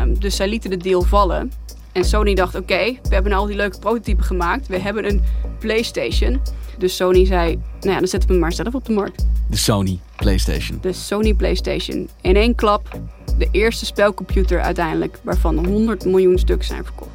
Um, 0.00 0.20
dus 0.20 0.36
zij 0.36 0.48
lieten 0.48 0.70
de 0.70 0.76
deal 0.76 1.02
vallen. 1.02 1.52
En 1.92 2.04
Sony 2.04 2.34
dacht: 2.34 2.54
oké, 2.54 2.72
okay, 2.72 2.98
we 3.02 3.14
hebben 3.14 3.32
al 3.32 3.46
die 3.46 3.56
leuke 3.56 3.78
prototypen 3.78 4.24
gemaakt. 4.24 4.66
We 4.66 4.78
hebben 4.78 5.08
een 5.08 5.22
PlayStation. 5.58 6.40
Dus 6.78 6.96
Sony 6.96 7.26
zei: 7.26 7.58
nou 7.80 7.92
ja, 7.92 7.98
dan 7.98 8.08
zetten 8.08 8.28
we 8.28 8.34
hem 8.34 8.42
maar 8.42 8.52
zelf 8.52 8.74
op 8.74 8.84
de 8.84 8.92
markt. 8.92 9.24
De 9.46 9.56
Sony 9.56 10.00
PlayStation. 10.16 10.78
De 10.80 10.92
Sony 10.92 11.34
PlayStation. 11.34 12.08
In 12.20 12.36
één 12.36 12.54
klap 12.54 13.00
de 13.38 13.48
eerste 13.50 13.86
spelcomputer 13.86 14.60
uiteindelijk, 14.60 15.18
waarvan 15.22 15.66
100 15.66 16.04
miljoen 16.04 16.38
stuks 16.38 16.66
zijn 16.66 16.84
verkocht. 16.84 17.10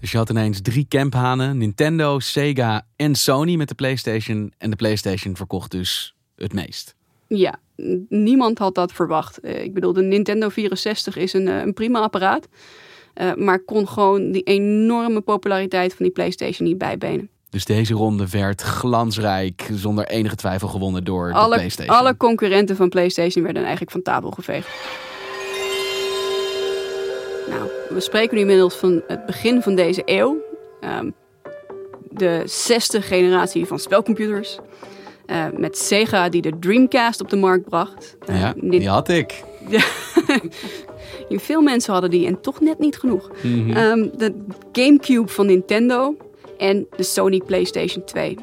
Dus 0.00 0.10
je 0.10 0.16
had 0.16 0.30
ineens 0.30 0.60
drie 0.60 0.86
camphanen: 0.88 1.58
Nintendo, 1.58 2.18
Sega 2.18 2.86
en 2.96 3.14
Sony 3.14 3.56
met 3.56 3.68
de 3.68 3.74
PlayStation. 3.74 4.52
En 4.58 4.70
de 4.70 4.76
PlayStation 4.76 5.36
verkocht 5.36 5.70
dus 5.70 6.14
het 6.36 6.52
meest. 6.52 6.94
Ja, 7.26 7.58
niemand 8.08 8.58
had 8.58 8.74
dat 8.74 8.92
verwacht. 8.92 9.44
Uh, 9.44 9.62
ik 9.62 9.74
bedoel, 9.74 9.92
de 9.92 10.02
Nintendo 10.02 10.48
64 10.48 11.16
is 11.16 11.32
een, 11.32 11.46
uh, 11.46 11.60
een 11.60 11.72
prima 11.72 12.00
apparaat. 12.00 12.48
Uh, 13.14 13.34
maar 13.34 13.64
kon 13.64 13.88
gewoon 13.88 14.32
die 14.32 14.42
enorme 14.42 15.20
populariteit 15.20 15.94
van 15.94 16.04
die 16.04 16.14
PlayStation 16.14 16.68
niet 16.68 16.78
bijbenen. 16.78 17.28
Dus 17.50 17.64
deze 17.64 17.94
ronde 17.94 18.28
werd 18.28 18.62
glansrijk, 18.62 19.70
zonder 19.72 20.06
enige 20.06 20.36
twijfel 20.36 20.68
gewonnen 20.68 21.04
door 21.04 21.32
alle, 21.32 21.48
de 21.48 21.54
PlayStation. 21.54 21.96
Alle 21.96 22.16
concurrenten 22.16 22.76
van 22.76 22.88
PlayStation 22.88 23.44
werden 23.44 23.62
eigenlijk 23.62 23.92
van 23.92 24.02
tafel 24.02 24.30
geveegd. 24.30 24.68
Nou, 27.50 27.70
we 27.88 28.00
spreken 28.00 28.34
nu 28.34 28.40
inmiddels 28.40 28.74
van 28.74 29.02
het 29.06 29.26
begin 29.26 29.62
van 29.62 29.74
deze 29.74 30.02
eeuw. 30.04 30.36
Um, 30.84 31.14
de 32.10 32.42
zesde 32.44 33.02
generatie 33.02 33.66
van 33.66 33.78
spelcomputers. 33.78 34.58
Uh, 35.26 35.44
met 35.56 35.78
Sega 35.78 36.28
die 36.28 36.42
de 36.42 36.58
Dreamcast 36.58 37.20
op 37.20 37.30
de 37.30 37.36
markt 37.36 37.68
bracht. 37.68 38.16
Uh, 38.30 38.40
ja, 38.40 38.54
die 38.56 38.88
had 38.88 39.08
ik. 39.08 39.42
Veel 41.30 41.62
mensen 41.62 41.92
hadden 41.92 42.10
die 42.10 42.26
en 42.26 42.40
toch 42.40 42.60
net 42.60 42.78
niet 42.78 42.98
genoeg. 42.98 43.30
Mhm. 43.42 43.56
Mm 43.56 43.70
-hmm. 43.70 43.76
um, 43.76 44.10
de 44.16 44.34
Gamecube 44.72 45.28
van 45.28 45.46
Nintendo 45.46 46.16
en 46.58 46.86
de 46.96 47.02
Sony 47.02 47.40
PlayStation 47.46 48.04
2. 48.04 48.36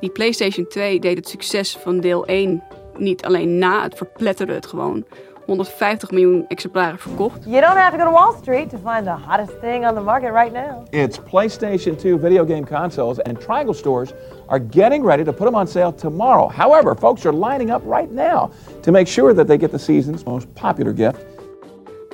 Die 0.00 0.10
PlayStation 0.10 0.66
2 0.68 1.00
deed 1.00 1.16
het 1.16 1.28
succes 1.28 1.76
van 1.82 2.00
deel 2.00 2.26
1 2.26 2.62
niet 2.98 3.24
alleen 3.24 3.58
na, 3.58 3.82
het 3.82 3.96
verpletterde 3.96 4.52
het 4.52 4.66
gewoon. 4.66 5.04
150 5.46 6.10
miljoen 6.10 6.44
exemplaren 6.48 6.98
verkocht. 6.98 7.44
You 7.44 7.60
don't 7.60 7.76
have 7.76 7.90
to 7.90 7.98
go 7.98 8.04
to 8.04 8.10
Wall 8.10 8.34
Street 8.40 8.70
to 8.70 8.78
find 8.78 9.04
the 9.04 9.16
hottest 9.26 9.60
thing 9.60 9.86
on 9.86 9.94
the 9.94 10.00
market 10.00 10.32
right 10.32 10.52
now. 10.52 10.82
It's 10.90 11.18
PlayStation 11.18 11.96
2 11.96 12.18
video 12.18 12.44
game 12.44 12.64
consoles, 12.64 13.18
and 13.22 13.40
Triangle 13.40 13.74
stores 13.74 14.12
are 14.46 14.60
getting 14.70 15.06
ready 15.06 15.24
to 15.24 15.32
put 15.32 15.44
them 15.44 15.54
on 15.54 15.66
sale 15.66 15.92
tomorrow. 15.92 16.48
However, 16.48 16.96
folks 16.96 17.26
are 17.26 17.36
lining 17.36 17.70
up 17.70 17.82
right 17.86 18.12
now 18.12 18.50
to 18.82 18.92
make 18.92 19.06
sure 19.08 19.34
that 19.34 19.46
they 19.46 19.58
get 19.58 19.70
the 19.70 19.78
season's 19.78 20.24
most 20.24 20.46
popular 20.54 20.94
gift. 20.94 21.24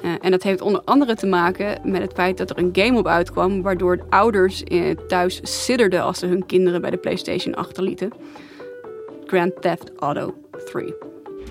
Uh, 0.04 0.12
en 0.20 0.30
dat 0.30 0.42
heeft 0.42 0.60
onder 0.60 0.80
andere 0.84 1.14
te 1.14 1.26
maken 1.26 1.90
met 1.90 2.02
het 2.02 2.12
feit 2.12 2.38
dat 2.38 2.50
er 2.50 2.58
een 2.58 2.70
game 2.72 2.98
op 2.98 3.06
uitkwam, 3.06 3.62
waardoor 3.62 3.96
de 3.96 4.02
ouders 4.10 4.62
uh, 4.62 4.90
thuis 4.90 5.40
sidderden 5.42 6.02
als 6.02 6.18
ze 6.18 6.26
hun 6.26 6.46
kinderen 6.46 6.80
bij 6.80 6.90
de 6.90 6.96
PlayStation 6.96 7.54
achterlieten. 7.54 8.12
Grand 9.26 9.62
Theft 9.62 9.92
Auto 9.98 10.34
3. 10.64 10.94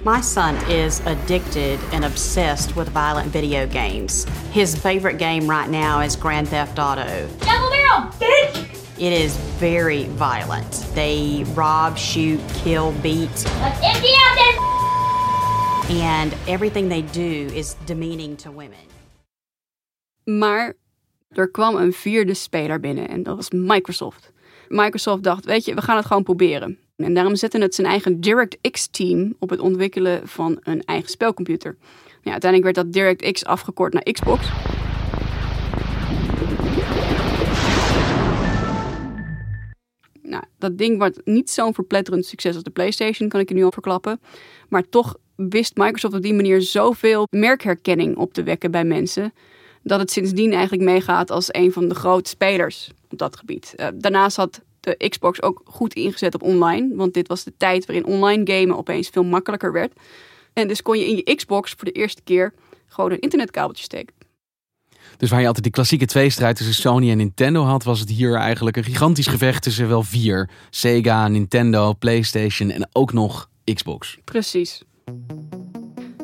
My 0.05 0.21
son 0.21 0.55
is 0.69 1.01
addicted 1.05 1.77
and 1.91 2.05
obsessed 2.05 2.75
with 2.75 2.87
violent 2.89 3.27
video 3.31 3.67
games. 3.67 4.25
His 4.51 4.73
favorite 4.73 5.17
game 5.17 5.45
right 5.45 5.69
now 5.69 5.99
is 5.99 6.15
Grand 6.15 6.47
Theft 6.47 6.79
Auto. 6.79 7.27
Double 7.39 7.69
barrel, 7.69 8.09
bitch! 8.17 8.65
It 8.97 9.11
is 9.11 9.35
very 9.59 10.05
violent. 10.05 10.71
They 10.93 11.43
rob, 11.53 11.97
shoot, 11.97 12.39
kill, 12.63 12.93
beat. 13.01 13.29
Let's 13.61 13.79
empty 13.83 14.13
out 14.15 14.35
this 14.35 14.69
and 15.89 16.33
everything 16.47 16.87
they 16.89 17.01
do 17.01 17.53
is 17.53 17.75
demeaning 17.85 18.37
to 18.37 18.51
women. 18.51 18.87
Maar 20.23 20.73
er 21.29 21.51
kwam 21.51 21.75
een 21.75 21.93
vierde 21.93 22.33
speler 22.33 22.79
binnen 22.79 23.07
en 23.07 23.23
dat 23.23 23.35
was 23.35 23.49
Microsoft. 23.49 24.31
Microsoft 24.67 25.23
dacht, 25.23 25.45
weet 25.45 25.65
je, 25.65 25.73
we 25.73 25.81
gaan 25.81 25.95
het 25.95 26.05
gewoon 26.05 26.23
proberen. 26.23 26.79
En 27.05 27.13
daarom 27.13 27.35
zette 27.35 27.57
het 27.57 27.75
zijn 27.75 27.87
eigen 27.87 28.21
DirectX-team 28.21 29.35
op 29.39 29.49
het 29.49 29.59
ontwikkelen 29.59 30.27
van 30.27 30.57
een 30.63 30.83
eigen 30.83 31.09
spelcomputer. 31.09 31.77
Ja, 32.21 32.31
uiteindelijk 32.31 32.75
werd 32.75 32.85
dat 32.85 32.93
DirectX 32.93 33.45
afgekort 33.45 33.93
naar 33.93 34.03
Xbox. 34.03 34.49
Nou, 40.21 40.43
dat 40.57 40.77
ding 40.77 40.97
wordt 40.97 41.21
niet 41.25 41.49
zo'n 41.49 41.73
verpletterend 41.73 42.25
succes 42.25 42.53
als 42.53 42.63
de 42.63 42.69
PlayStation, 42.69 43.29
kan 43.29 43.39
ik 43.39 43.49
je 43.49 43.55
nu 43.55 43.63
al 43.63 43.71
verklappen. 43.71 44.19
Maar 44.69 44.89
toch 44.89 45.17
wist 45.35 45.77
Microsoft 45.77 46.13
op 46.13 46.21
die 46.21 46.33
manier 46.33 46.61
zoveel 46.61 47.27
merkherkenning 47.29 48.17
op 48.17 48.33
te 48.33 48.43
wekken 48.43 48.71
bij 48.71 48.83
mensen. 48.83 49.33
Dat 49.83 49.99
het 49.99 50.11
sindsdien 50.11 50.51
eigenlijk 50.51 50.83
meegaat 50.83 51.31
als 51.31 51.47
een 51.51 51.71
van 51.71 51.87
de 51.87 51.95
grote 51.95 52.29
spelers 52.29 52.91
op 53.09 53.17
dat 53.17 53.37
gebied. 53.37 53.73
Uh, 53.75 53.87
daarnaast 53.95 54.35
had 54.35 54.61
de 54.79 55.07
Xbox 55.09 55.41
ook 55.41 55.61
goed 55.65 55.93
ingezet 55.93 56.33
op 56.33 56.43
online. 56.43 56.95
Want 56.95 57.13
dit 57.13 57.27
was 57.27 57.43
de 57.43 57.53
tijd 57.57 57.85
waarin 57.85 58.05
online 58.05 58.51
gamen 58.51 58.77
opeens 58.77 59.09
veel 59.09 59.23
makkelijker 59.23 59.71
werd. 59.71 59.93
En 60.53 60.67
dus 60.67 60.81
kon 60.81 60.97
je 60.97 61.07
in 61.07 61.15
je 61.15 61.35
Xbox 61.35 61.71
voor 61.71 61.85
de 61.85 61.91
eerste 61.91 62.21
keer 62.21 62.53
gewoon 62.87 63.11
een 63.11 63.19
internetkabeltje 63.19 63.83
steken. 63.83 64.13
Dus 65.17 65.29
waar 65.29 65.39
je 65.39 65.45
altijd 65.45 65.63
die 65.63 65.73
klassieke 65.73 66.05
tweestrijd 66.05 66.55
tussen 66.55 66.75
Sony 66.75 67.09
en 67.09 67.17
Nintendo 67.17 67.63
had, 67.63 67.83
was 67.83 67.99
het 67.99 68.09
hier 68.09 68.35
eigenlijk 68.35 68.77
een 68.77 68.83
gigantisch 68.83 69.27
gevecht 69.27 69.63
tussen 69.63 69.87
wel 69.87 70.03
vier: 70.03 70.49
Sega, 70.69 71.27
Nintendo, 71.27 71.93
PlayStation 71.93 72.69
en 72.69 72.89
ook 72.91 73.13
nog 73.13 73.49
Xbox. 73.73 74.17
Precies. 74.23 74.83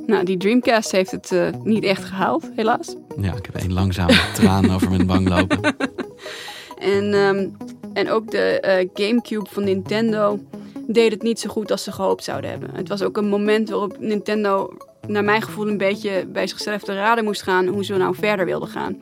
Nou, 0.06 0.26
die 0.26 0.38
Dreamcast 0.38 0.92
heeft 0.92 1.12
het 1.12 1.32
uh, 1.32 1.48
niet 1.64 1.84
echt 1.84 2.04
gehaald, 2.04 2.50
helaas. 2.56 2.96
Ja, 3.22 3.34
ik 3.34 3.46
heb 3.46 3.64
een 3.64 3.74
langzame 3.74 4.32
traan 4.34 4.72
over 4.72 4.90
mijn 4.90 5.06
wang 5.06 5.30
lopen. 5.30 5.60
En, 6.86 7.14
um, 7.14 7.58
en 7.94 8.10
ook 8.10 8.32
de 8.32 8.64
uh, 8.66 9.06
Gamecube 9.06 9.50
van 9.50 9.64
Nintendo 9.64 10.40
deed 10.88 11.12
het 11.12 11.22
niet 11.22 11.40
zo 11.40 11.50
goed 11.50 11.72
als 11.72 11.84
ze 11.84 11.92
gehoopt 11.92 12.24
zouden 12.24 12.50
hebben. 12.50 12.70
Het 12.74 12.88
was 12.88 13.02
ook 13.02 13.18
een 13.18 13.28
moment 13.28 13.70
waarop 13.70 14.00
Nintendo, 14.00 14.78
naar 15.08 15.24
mijn 15.24 15.42
gevoel, 15.42 15.68
een 15.68 15.78
beetje 15.78 16.26
bij 16.28 16.48
zichzelf 16.48 16.84
te 16.84 16.94
raden 16.94 17.24
moest 17.24 17.42
gaan 17.42 17.68
hoe 17.68 17.86
ze 17.86 17.96
nou 17.96 18.16
verder 18.16 18.46
wilden 18.46 18.70
gaan. 18.70 19.02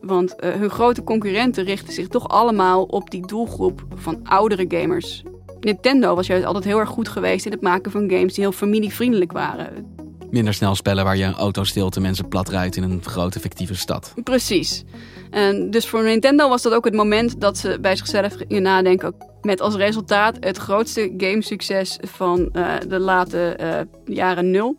Want 0.00 0.34
uh, 0.40 0.50
hun 0.50 0.70
grote 0.70 1.04
concurrenten 1.04 1.64
richten 1.64 1.92
zich 1.92 2.08
toch 2.08 2.28
allemaal 2.28 2.82
op 2.82 3.10
die 3.10 3.26
doelgroep 3.26 3.82
van 3.94 4.20
oudere 4.24 4.64
gamers. 4.68 5.22
Nintendo 5.60 6.14
was 6.14 6.26
juist 6.26 6.44
altijd 6.44 6.64
heel 6.64 6.78
erg 6.78 6.88
goed 6.88 7.08
geweest 7.08 7.46
in 7.46 7.52
het 7.52 7.60
maken 7.60 7.90
van 7.90 8.10
games 8.10 8.34
die 8.34 8.44
heel 8.44 8.52
familievriendelijk 8.52 9.32
waren. 9.32 9.97
Minder 10.30 10.54
snel 10.54 10.74
spellen 10.74 11.04
waar 11.04 11.16
je 11.16 11.24
een 11.24 11.34
auto 11.34 11.64
stilt 11.64 11.96
en 11.96 12.02
mensen 12.02 12.28
plat 12.28 12.48
rijdt 12.48 12.76
in 12.76 12.82
een 12.82 13.02
grote 13.04 13.40
fictieve 13.40 13.74
stad. 13.74 14.14
Precies. 14.24 14.84
En 15.30 15.70
dus 15.70 15.86
voor 15.86 16.02
Nintendo 16.02 16.48
was 16.48 16.62
dat 16.62 16.72
ook 16.72 16.84
het 16.84 16.94
moment 16.94 17.40
dat 17.40 17.58
ze 17.58 17.78
bij 17.80 17.96
zichzelf 17.96 18.34
gingen 18.34 18.62
nadenken. 18.62 19.14
Met 19.42 19.60
als 19.60 19.74
resultaat 19.74 20.36
het 20.40 20.56
grootste 20.56 21.14
gamesucces 21.16 21.98
van 22.02 22.48
uh, 22.52 22.74
de 22.88 22.98
late 22.98 23.58
uh, 23.60 24.14
jaren 24.16 24.50
nul, 24.50 24.76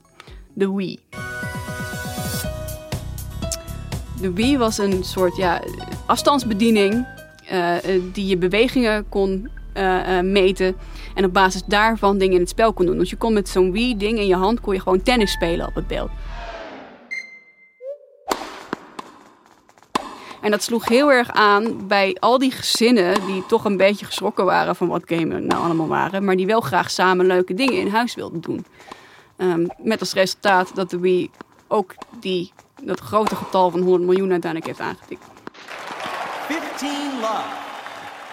de 0.53 0.71
Wii. 0.71 0.99
De 4.21 4.33
Wii 4.33 4.57
was 4.57 4.77
een 4.77 5.03
soort 5.03 5.35
ja, 5.35 5.61
afstandsbediening 6.05 7.05
uh, 7.51 7.73
die 8.13 8.25
je 8.25 8.37
bewegingen 8.37 9.09
kon 9.09 9.49
meten. 10.23 10.75
En 11.19 11.25
op 11.25 11.33
basis 11.33 11.63
daarvan 11.65 12.17
dingen 12.17 12.33
in 12.33 12.39
het 12.39 12.49
spel 12.49 12.73
kon 12.73 12.85
doen. 12.85 12.97
Dus 12.97 13.09
je 13.09 13.15
kon 13.15 13.33
met 13.33 13.49
zo'n 13.49 13.71
Wii-ding 13.71 14.17
in 14.17 14.27
je 14.27 14.35
hand 14.35 14.59
kon 14.59 14.73
je 14.73 14.79
gewoon 14.79 15.03
tennis 15.03 15.31
spelen 15.31 15.67
op 15.67 15.75
het 15.75 15.87
beeld. 15.87 16.09
En 20.41 20.51
dat 20.51 20.63
sloeg 20.63 20.87
heel 20.87 21.11
erg 21.11 21.31
aan 21.31 21.87
bij 21.87 22.17
al 22.19 22.37
die 22.37 22.51
gezinnen 22.51 23.25
die 23.25 23.45
toch 23.45 23.65
een 23.65 23.77
beetje 23.77 24.05
geschrokken 24.05 24.45
waren 24.45 24.75
van 24.75 24.87
wat 24.87 25.01
gamen 25.05 25.45
nou 25.45 25.63
allemaal 25.63 25.87
waren. 25.87 26.25
Maar 26.25 26.35
die 26.35 26.45
wel 26.45 26.61
graag 26.61 26.91
samen 26.91 27.25
leuke 27.25 27.53
dingen 27.53 27.79
in 27.79 27.87
huis 27.87 28.15
wilden 28.15 28.41
doen. 28.41 28.65
Um, 29.37 29.67
met 29.77 29.99
als 29.99 30.13
resultaat 30.13 30.75
dat 30.75 30.89
de 30.89 30.99
Wii 30.99 31.31
ook 31.67 31.95
die, 32.19 32.53
dat 32.81 32.99
grote 32.99 33.35
getal 33.35 33.71
van 33.71 33.81
100 33.81 34.03
miljoen 34.03 34.31
uiteindelijk 34.31 34.77
heeft 34.77 34.89
aangetikt. 34.89 35.25
15 36.47 36.89
love. 37.21 37.68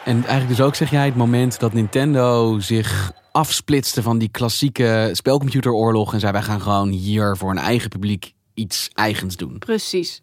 En 0.06 0.14
eigenlijk 0.14 0.48
dus 0.48 0.60
ook 0.60 0.74
zeg 0.74 0.90
jij 0.90 1.04
het 1.04 1.16
moment 1.16 1.60
dat 1.60 1.72
Nintendo 1.72 2.58
zich 2.58 3.12
afsplitste 3.32 4.02
van 4.02 4.18
die 4.18 4.28
klassieke 4.28 5.10
spelcomputeroorlog 5.12 6.12
en 6.12 6.20
zei 6.20 6.32
wij 6.32 6.42
gaan 6.42 6.60
gewoon 6.60 6.88
hier 6.88 7.36
voor 7.36 7.50
een 7.50 7.58
eigen 7.58 7.88
publiek 7.88 8.32
iets 8.54 8.90
eigens 8.94 9.36
doen. 9.36 9.58
Precies. 9.58 10.22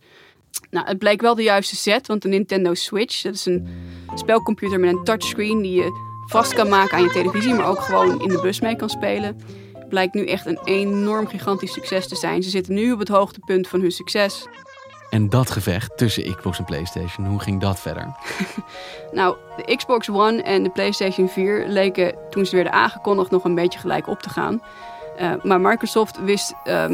Nou, 0.72 0.88
het 0.88 0.98
bleek 0.98 1.22
wel 1.22 1.36
de 1.36 1.44
juiste 1.44 1.76
set, 1.76 2.08
want 2.08 2.22
de 2.22 2.28
Nintendo 2.28 2.74
Switch, 2.74 3.22
dat 3.22 3.34
is 3.34 3.46
een 3.46 3.68
spelcomputer 4.16 4.80
met 4.80 4.90
een 4.90 5.04
touchscreen 5.04 5.62
die 5.62 5.76
je 5.76 5.92
vast 6.28 6.54
kan 6.54 6.70
maken 6.70 6.98
aan 6.98 7.04
je 7.04 7.10
televisie, 7.10 7.54
maar 7.54 7.68
ook 7.68 7.80
gewoon 7.80 8.22
in 8.22 8.28
de 8.28 8.42
bus 8.42 8.60
mee 8.60 8.76
kan 8.76 8.90
spelen. 8.90 9.38
Blijkt 9.90 10.14
nu 10.14 10.26
echt 10.26 10.46
een 10.46 10.60
enorm 10.64 11.28
gigantisch 11.28 11.74
succes 11.74 12.08
te 12.08 12.16
zijn. 12.16 12.44
Ze 12.44 12.50
zitten 12.50 12.74
nu 12.74 12.92
op 12.92 13.00
het 13.00 13.08
hoogtepunt 13.08 13.68
van 13.68 13.82
hun 13.82 13.92
succes. 13.92 14.46
En 15.14 15.30
dat 15.30 15.52
gevecht 15.52 15.98
tussen 15.98 16.36
Xbox 16.36 16.58
en 16.58 16.66
PlayStation, 16.66 17.26
hoe 17.26 17.40
ging 17.40 17.62
dat 17.62 17.80
verder? 17.80 18.16
nou, 19.12 19.36
de 19.56 19.76
Xbox 19.76 20.10
One 20.10 20.42
en 20.42 20.64
de 20.64 20.70
PlayStation 20.70 21.30
4 21.30 21.68
leken 21.68 22.16
toen 22.30 22.46
ze 22.46 22.56
werden 22.56 22.74
aangekondigd 22.74 23.32
nog 23.32 23.44
een 23.44 23.56
beetje 23.56 23.80
gelijk 23.80 24.08
op 24.08 24.22
te 24.22 24.30
gaan. 24.30 24.62
Uh, 25.22 25.34
maar 25.44 25.62
Microsoft 25.62 26.24
wist 26.24 26.54
uh, 26.66 26.86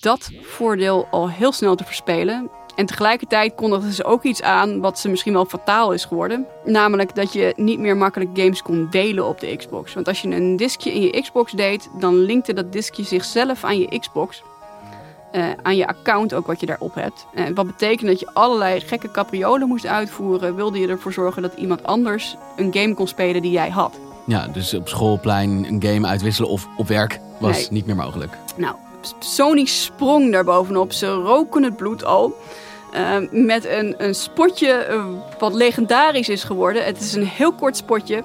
dat 0.00 0.30
voordeel 0.42 1.06
al 1.10 1.30
heel 1.30 1.52
snel 1.52 1.74
te 1.74 1.84
verspelen. 1.84 2.50
En 2.74 2.86
tegelijkertijd 2.86 3.54
kondigden 3.54 3.92
ze 3.92 4.04
ook 4.04 4.22
iets 4.22 4.42
aan 4.42 4.80
wat 4.80 4.98
ze 4.98 5.08
misschien 5.08 5.32
wel 5.32 5.44
fataal 5.44 5.92
is 5.92 6.04
geworden. 6.04 6.46
Namelijk 6.64 7.14
dat 7.14 7.32
je 7.32 7.52
niet 7.56 7.78
meer 7.78 7.96
makkelijk 7.96 8.30
games 8.34 8.62
kon 8.62 8.86
delen 8.90 9.26
op 9.26 9.40
de 9.40 9.56
Xbox. 9.56 9.94
Want 9.94 10.08
als 10.08 10.22
je 10.22 10.28
een 10.28 10.56
diskje 10.56 10.92
in 10.92 11.02
je 11.02 11.20
Xbox 11.20 11.52
deed, 11.52 11.88
dan 11.98 12.14
linkte 12.14 12.52
dat 12.52 12.72
diskje 12.72 13.04
zichzelf 13.04 13.64
aan 13.64 13.78
je 13.78 13.98
Xbox. 13.98 14.42
Uh, 15.32 15.44
aan 15.62 15.76
je 15.76 15.86
account 15.86 16.34
ook 16.34 16.46
wat 16.46 16.60
je 16.60 16.66
daarop 16.66 16.94
hebt. 16.94 17.26
Uh, 17.34 17.44
wat 17.54 17.66
betekent 17.66 18.08
dat 18.08 18.20
je 18.20 18.28
allerlei 18.32 18.80
gekke 18.80 19.10
capriolen 19.10 19.68
moest 19.68 19.86
uitvoeren. 19.86 20.54
Wilde 20.54 20.78
je 20.78 20.88
ervoor 20.88 21.12
zorgen 21.12 21.42
dat 21.42 21.54
iemand 21.56 21.84
anders 21.84 22.36
een 22.56 22.74
game 22.74 22.94
kon 22.94 23.06
spelen 23.08 23.42
die 23.42 23.50
jij 23.50 23.70
had. 23.70 23.98
Ja, 24.26 24.46
dus 24.46 24.74
op 24.74 24.88
schoolplein 24.88 25.50
een 25.68 25.82
game 25.82 26.06
uitwisselen 26.06 26.50
of 26.50 26.68
op 26.76 26.88
werk 26.88 27.20
was 27.38 27.56
Nee. 27.56 27.66
niet 27.70 27.86
meer 27.86 27.96
mogelijk. 27.96 28.36
Nou, 28.56 28.74
Sony 29.18 29.64
sprong 29.64 30.32
daar 30.32 30.44
bovenop. 30.44 30.92
Ze 30.92 31.12
roken 31.12 31.62
het 31.62 31.76
bloed 31.76 32.04
al. 32.04 32.34
Uh, 32.94 33.16
met 33.30 33.64
een, 33.66 33.94
een 33.98 34.14
spotje 34.14 34.86
uh, 34.90 35.04
wat 35.38 35.54
legendarisch 35.54 36.28
is 36.28 36.44
geworden. 36.44 36.84
Het 36.84 37.00
is 37.00 37.12
een 37.14 37.26
heel 37.26 37.52
kort 37.52 37.76
spotje. 37.76 38.24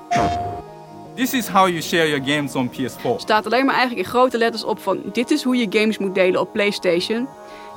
This 1.17 1.33
is 1.33 1.47
how 1.47 1.67
you 1.67 1.81
share 1.81 2.07
your 2.07 2.24
games 2.24 2.55
on 2.55 2.69
PS4. 2.71 3.15
staat 3.17 3.45
alleen 3.45 3.65
maar 3.65 3.75
eigenlijk 3.75 4.06
in 4.06 4.13
grote 4.13 4.38
letters 4.38 4.63
op 4.63 4.80
van... 4.80 5.01
dit 5.13 5.32
is 5.32 5.43
hoe 5.43 5.56
je 5.56 5.67
games 5.69 5.97
moet 5.97 6.15
delen 6.15 6.41
op 6.41 6.53
PlayStation. 6.53 7.27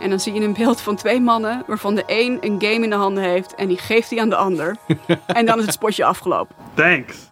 En 0.01 0.11
dan 0.11 0.21
zie 0.21 0.33
je 0.33 0.41
een 0.41 0.53
beeld 0.53 0.81
van 0.81 0.97
twee 0.97 1.21
mannen... 1.21 1.65
waarvan 1.67 1.95
de 1.95 2.03
een 2.07 2.39
een 2.41 2.63
game 2.63 2.85
in 2.85 2.91
de 2.91 2.97
handen 2.97 3.23
heeft... 3.23 3.55
en 3.55 3.69
die 3.69 3.79
geeft 3.79 4.09
die 4.09 4.21
aan 4.21 4.29
de 4.29 4.37
ander. 4.37 4.77
en 5.27 5.47
dan 5.47 5.59
is 5.59 5.65
het 5.65 5.75
spotje 5.75 6.05
afgelopen. 6.05 6.57
Thanks. 6.75 7.31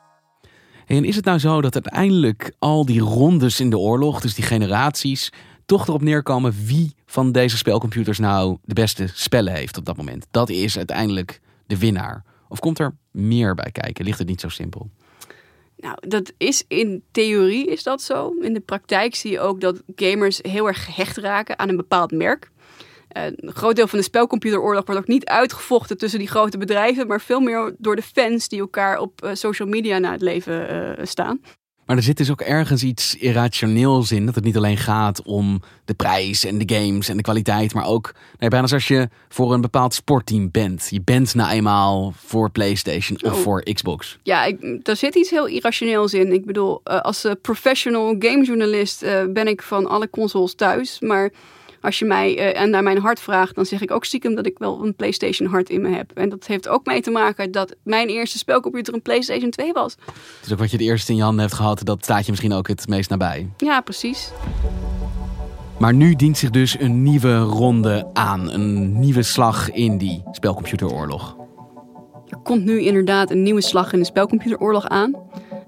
En 0.86 1.04
is 1.04 1.16
het 1.16 1.24
nou 1.24 1.38
zo 1.38 1.60
dat 1.60 1.74
uiteindelijk 1.74 2.52
al 2.58 2.86
die 2.86 3.00
rondes 3.00 3.60
in 3.60 3.70
de 3.70 3.78
oorlog, 3.78 4.20
dus 4.20 4.34
die 4.34 4.44
generaties, 4.44 5.32
toch 5.66 5.88
erop 5.88 6.02
neerkomen 6.02 6.54
wie 6.64 6.94
van 7.06 7.32
deze 7.32 7.56
spelcomputers 7.56 8.18
nou 8.18 8.58
de 8.64 8.74
beste 8.74 9.08
spellen 9.14 9.52
heeft 9.52 9.76
op 9.76 9.84
dat 9.84 9.96
moment? 9.96 10.26
Dat 10.30 10.48
is 10.48 10.76
uiteindelijk 10.76 11.40
de 11.66 11.78
winnaar. 11.78 12.24
Of 12.48 12.58
komt 12.58 12.78
er 12.78 12.96
meer 13.10 13.54
bij 13.54 13.70
kijken? 13.72 14.04
Ligt 14.04 14.18
het 14.18 14.28
niet 14.28 14.40
zo 14.40 14.48
simpel? 14.48 14.90
Nou, 15.80 15.96
dat 16.00 16.32
is 16.36 16.64
in 16.68 17.02
theorie 17.10 17.66
is 17.66 17.82
dat 17.82 18.02
zo. 18.02 18.34
In 18.40 18.54
de 18.54 18.60
praktijk 18.60 19.14
zie 19.14 19.30
je 19.30 19.40
ook 19.40 19.60
dat 19.60 19.82
gamers 19.96 20.38
heel 20.42 20.66
erg 20.66 20.84
gehecht 20.84 21.16
raken 21.16 21.58
aan 21.58 21.68
een 21.68 21.76
bepaald 21.76 22.10
merk. 22.10 22.50
Uh, 23.16 23.24
een 23.24 23.52
groot 23.52 23.76
deel 23.76 23.86
van 23.86 23.98
de 23.98 24.04
spelcomputeroorlog 24.04 24.86
wordt 24.86 25.00
ook 25.00 25.06
niet 25.06 25.26
uitgevochten 25.26 25.98
tussen 25.98 26.18
die 26.18 26.28
grote 26.28 26.58
bedrijven, 26.58 27.06
maar 27.06 27.20
veel 27.20 27.40
meer 27.40 27.74
door 27.78 27.96
de 27.96 28.02
fans 28.02 28.48
die 28.48 28.60
elkaar 28.60 28.98
op 28.98 29.24
uh, 29.24 29.30
social 29.34 29.68
media 29.68 29.98
naar 29.98 30.12
het 30.12 30.22
leven 30.22 30.74
uh, 30.98 31.04
staan. 31.04 31.40
Maar 31.88 31.96
er 31.96 32.02
zit 32.02 32.16
dus 32.16 32.30
ook 32.30 32.40
ergens 32.40 32.82
iets 32.82 33.14
irrationeels 33.14 34.12
in. 34.12 34.26
Dat 34.26 34.34
het 34.34 34.44
niet 34.44 34.56
alleen 34.56 34.76
gaat 34.76 35.22
om 35.22 35.62
de 35.84 35.94
prijs 35.94 36.44
en 36.44 36.58
de 36.58 36.74
games 36.74 37.08
en 37.08 37.16
de 37.16 37.22
kwaliteit. 37.22 37.74
Maar 37.74 37.86
ook 37.86 38.14
nee, 38.38 38.50
bijna 38.50 38.66
als 38.70 38.88
je 38.88 39.08
voor 39.28 39.52
een 39.52 39.60
bepaald 39.60 39.94
sportteam 39.94 40.50
bent. 40.50 40.88
Je 40.90 41.00
bent 41.04 41.34
nou 41.34 41.50
eenmaal 41.50 42.12
voor 42.16 42.50
PlayStation 42.50 43.22
of 43.22 43.32
oh. 43.32 43.38
voor 43.38 43.62
Xbox. 43.62 44.18
Ja, 44.22 44.44
ik, 44.44 44.84
daar 44.84 44.96
zit 44.96 45.14
iets 45.14 45.30
heel 45.30 45.46
irrationeels 45.46 46.14
in. 46.14 46.32
Ik 46.32 46.44
bedoel, 46.44 46.80
uh, 46.84 47.00
als 47.00 47.24
uh, 47.24 47.32
professional 47.42 48.16
gamejournalist 48.18 49.02
uh, 49.02 49.24
ben 49.32 49.46
ik 49.46 49.62
van 49.62 49.86
alle 49.86 50.10
consoles 50.10 50.54
thuis. 50.54 51.00
Maar 51.00 51.30
als 51.80 51.98
je 51.98 52.04
mij 52.04 52.54
uh, 52.62 52.70
naar 52.70 52.82
mijn 52.82 52.98
hart 52.98 53.20
vraagt, 53.20 53.54
dan 53.54 53.66
zeg 53.66 53.80
ik 53.82 53.90
ook 53.90 54.04
stiekem 54.04 54.34
dat 54.34 54.46
ik 54.46 54.58
wel 54.58 54.84
een 54.84 54.94
PlayStation 54.94 55.48
hart 55.48 55.70
in 55.70 55.80
me 55.80 55.88
heb. 55.88 56.10
En 56.14 56.28
dat 56.28 56.46
heeft 56.46 56.68
ook 56.68 56.86
mee 56.86 57.00
te 57.00 57.10
maken 57.10 57.50
dat 57.50 57.74
mijn 57.82 58.08
eerste 58.08 58.38
spelcomputer 58.38 58.94
een 58.94 59.02
PlayStation 59.02 59.50
2 59.50 59.72
was. 59.72 59.94
Dus 60.40 60.52
ook 60.52 60.58
wat 60.58 60.70
je 60.70 60.76
het 60.76 60.86
eerste 60.86 61.10
in 61.10 61.16
je 61.16 61.22
handen 61.22 61.40
hebt 61.40 61.54
gehad, 61.54 61.84
dat 61.84 62.04
staat 62.04 62.24
je 62.24 62.30
misschien 62.30 62.52
ook 62.52 62.68
het 62.68 62.88
meest 62.88 63.10
nabij. 63.10 63.48
Ja, 63.56 63.80
precies. 63.80 64.32
Maar 65.78 65.94
nu 65.94 66.14
dient 66.14 66.38
zich 66.38 66.50
dus 66.50 66.80
een 66.80 67.02
nieuwe 67.02 67.38
ronde 67.38 68.10
aan. 68.12 68.50
Een 68.52 68.98
nieuwe 68.98 69.22
slag 69.22 69.70
in 69.70 69.98
die 69.98 70.22
spelcomputeroorlog. 70.32 71.36
Er 72.28 72.38
komt 72.42 72.64
nu 72.64 72.80
inderdaad 72.80 73.30
een 73.30 73.42
nieuwe 73.42 73.60
slag 73.60 73.92
in 73.92 73.98
de 73.98 74.04
spelcomputeroorlog 74.04 74.88
aan. 74.88 75.14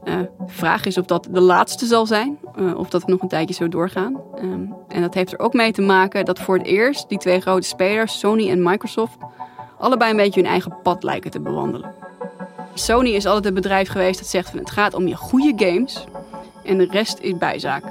Uh, 0.04 0.14
vraag 0.46 0.84
is 0.84 0.98
of 0.98 1.04
dat 1.04 1.28
de 1.30 1.40
laatste 1.40 1.86
zal 1.86 2.06
zijn, 2.06 2.38
uh, 2.58 2.78
of 2.78 2.88
dat 2.88 3.00
het 3.00 3.10
nog 3.10 3.22
een 3.22 3.28
tijdje 3.28 3.54
zo 3.54 3.68
doorgaan. 3.68 4.20
Um, 4.42 4.74
en 4.88 5.00
dat 5.00 5.14
heeft 5.14 5.32
er 5.32 5.38
ook 5.38 5.52
mee 5.52 5.72
te 5.72 5.82
maken 5.82 6.24
dat 6.24 6.38
voor 6.38 6.56
het 6.56 6.66
eerst 6.66 7.08
die 7.08 7.18
twee 7.18 7.40
grote 7.40 7.66
spelers, 7.66 8.18
Sony 8.18 8.50
en 8.50 8.62
Microsoft, 8.62 9.16
allebei 9.78 10.10
een 10.10 10.16
beetje 10.16 10.40
hun 10.40 10.50
eigen 10.50 10.76
pad 10.82 11.02
lijken 11.02 11.30
te 11.30 11.40
bewandelen. 11.40 11.92
Sony 12.74 13.08
is 13.08 13.26
altijd 13.26 13.44
het 13.44 13.54
bedrijf 13.54 13.88
geweest 13.88 14.18
dat 14.18 14.28
zegt 14.28 14.50
van 14.50 14.58
het 14.58 14.70
gaat 14.70 14.94
om 14.94 15.06
je 15.06 15.16
goede 15.16 15.52
games 15.64 16.04
en 16.64 16.78
de 16.78 16.88
rest 16.90 17.18
is 17.18 17.38
bijzaak. 17.38 17.82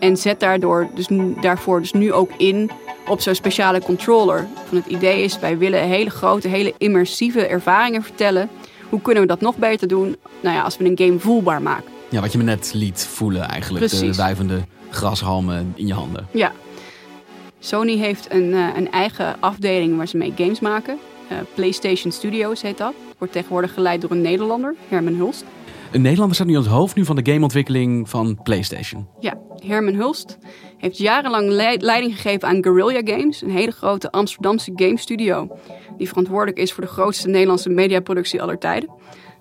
En 0.00 0.16
zet 0.16 0.40
daardoor 0.40 0.88
dus 0.94 1.08
daarvoor 1.40 1.80
dus 1.80 1.92
nu 1.92 2.12
ook 2.12 2.30
in 2.36 2.70
op 3.08 3.20
zo'n 3.20 3.34
speciale 3.34 3.80
controller. 3.80 4.46
Van 4.64 4.76
het 4.76 4.86
idee 4.86 5.22
is, 5.22 5.38
wij 5.38 5.58
willen 5.58 5.82
hele 5.82 6.10
grote, 6.10 6.48
hele 6.48 6.74
immersieve 6.78 7.46
ervaringen 7.46 8.02
vertellen. 8.02 8.50
Hoe 8.88 9.00
kunnen 9.00 9.22
we 9.22 9.28
dat 9.28 9.40
nog 9.40 9.56
beter 9.56 9.88
doen? 9.88 10.16
Nou 10.40 10.56
ja, 10.56 10.62
als 10.62 10.76
we 10.76 10.84
een 10.84 10.98
game 10.98 11.18
voelbaar 11.18 11.62
maken. 11.62 11.90
Ja, 12.08 12.20
wat 12.20 12.32
je 12.32 12.38
me 12.38 12.44
net 12.44 12.70
liet 12.74 13.06
voelen 13.10 13.48
eigenlijk. 13.48 13.86
Precies. 13.86 14.16
De 14.16 14.22
wuivende 14.22 14.60
grashalmen 14.90 15.72
in 15.76 15.86
je 15.86 15.94
handen. 15.94 16.26
Ja. 16.30 16.52
Sony 17.58 17.96
heeft 17.96 18.32
een, 18.32 18.52
uh, 18.52 18.66
een 18.76 18.90
eigen 18.90 19.36
afdeling 19.40 19.96
waar 19.96 20.08
ze 20.08 20.16
mee 20.16 20.32
games 20.36 20.60
maken. 20.60 20.98
Uh, 21.32 21.38
PlayStation 21.54 22.12
Studios 22.12 22.62
heet 22.62 22.78
dat. 22.78 22.94
Wordt 23.18 23.32
tegenwoordig 23.32 23.74
geleid 23.74 24.00
door 24.00 24.10
een 24.10 24.20
Nederlander, 24.20 24.74
Herman 24.88 25.14
Hulst. 25.14 25.44
Een 25.92 26.02
Nederlander 26.02 26.34
staat 26.34 26.46
nu 26.46 26.56
aan 26.56 26.62
het 26.62 26.70
hoofd 26.70 26.96
nu 26.96 27.04
van 27.04 27.16
de 27.16 27.32
gameontwikkeling 27.32 28.08
van 28.08 28.40
PlayStation. 28.42 29.08
Ja, 29.20 29.38
Herman 29.56 29.94
Hulst 29.94 30.38
heeft 30.78 30.98
jarenlang 30.98 31.48
leiding 31.80 32.14
gegeven 32.14 32.48
aan 32.48 32.62
Guerrilla 32.62 33.00
Games, 33.04 33.42
een 33.42 33.50
hele 33.50 33.70
grote 33.70 34.10
Amsterdamse 34.10 34.72
game 34.74 34.98
studio. 34.98 35.58
Die 35.96 36.08
verantwoordelijk 36.08 36.58
is 36.58 36.72
voor 36.72 36.84
de 36.84 36.90
grootste 36.90 37.28
Nederlandse 37.28 37.68
mediaproductie 37.68 38.42
aller 38.42 38.58
tijden. 38.58 38.90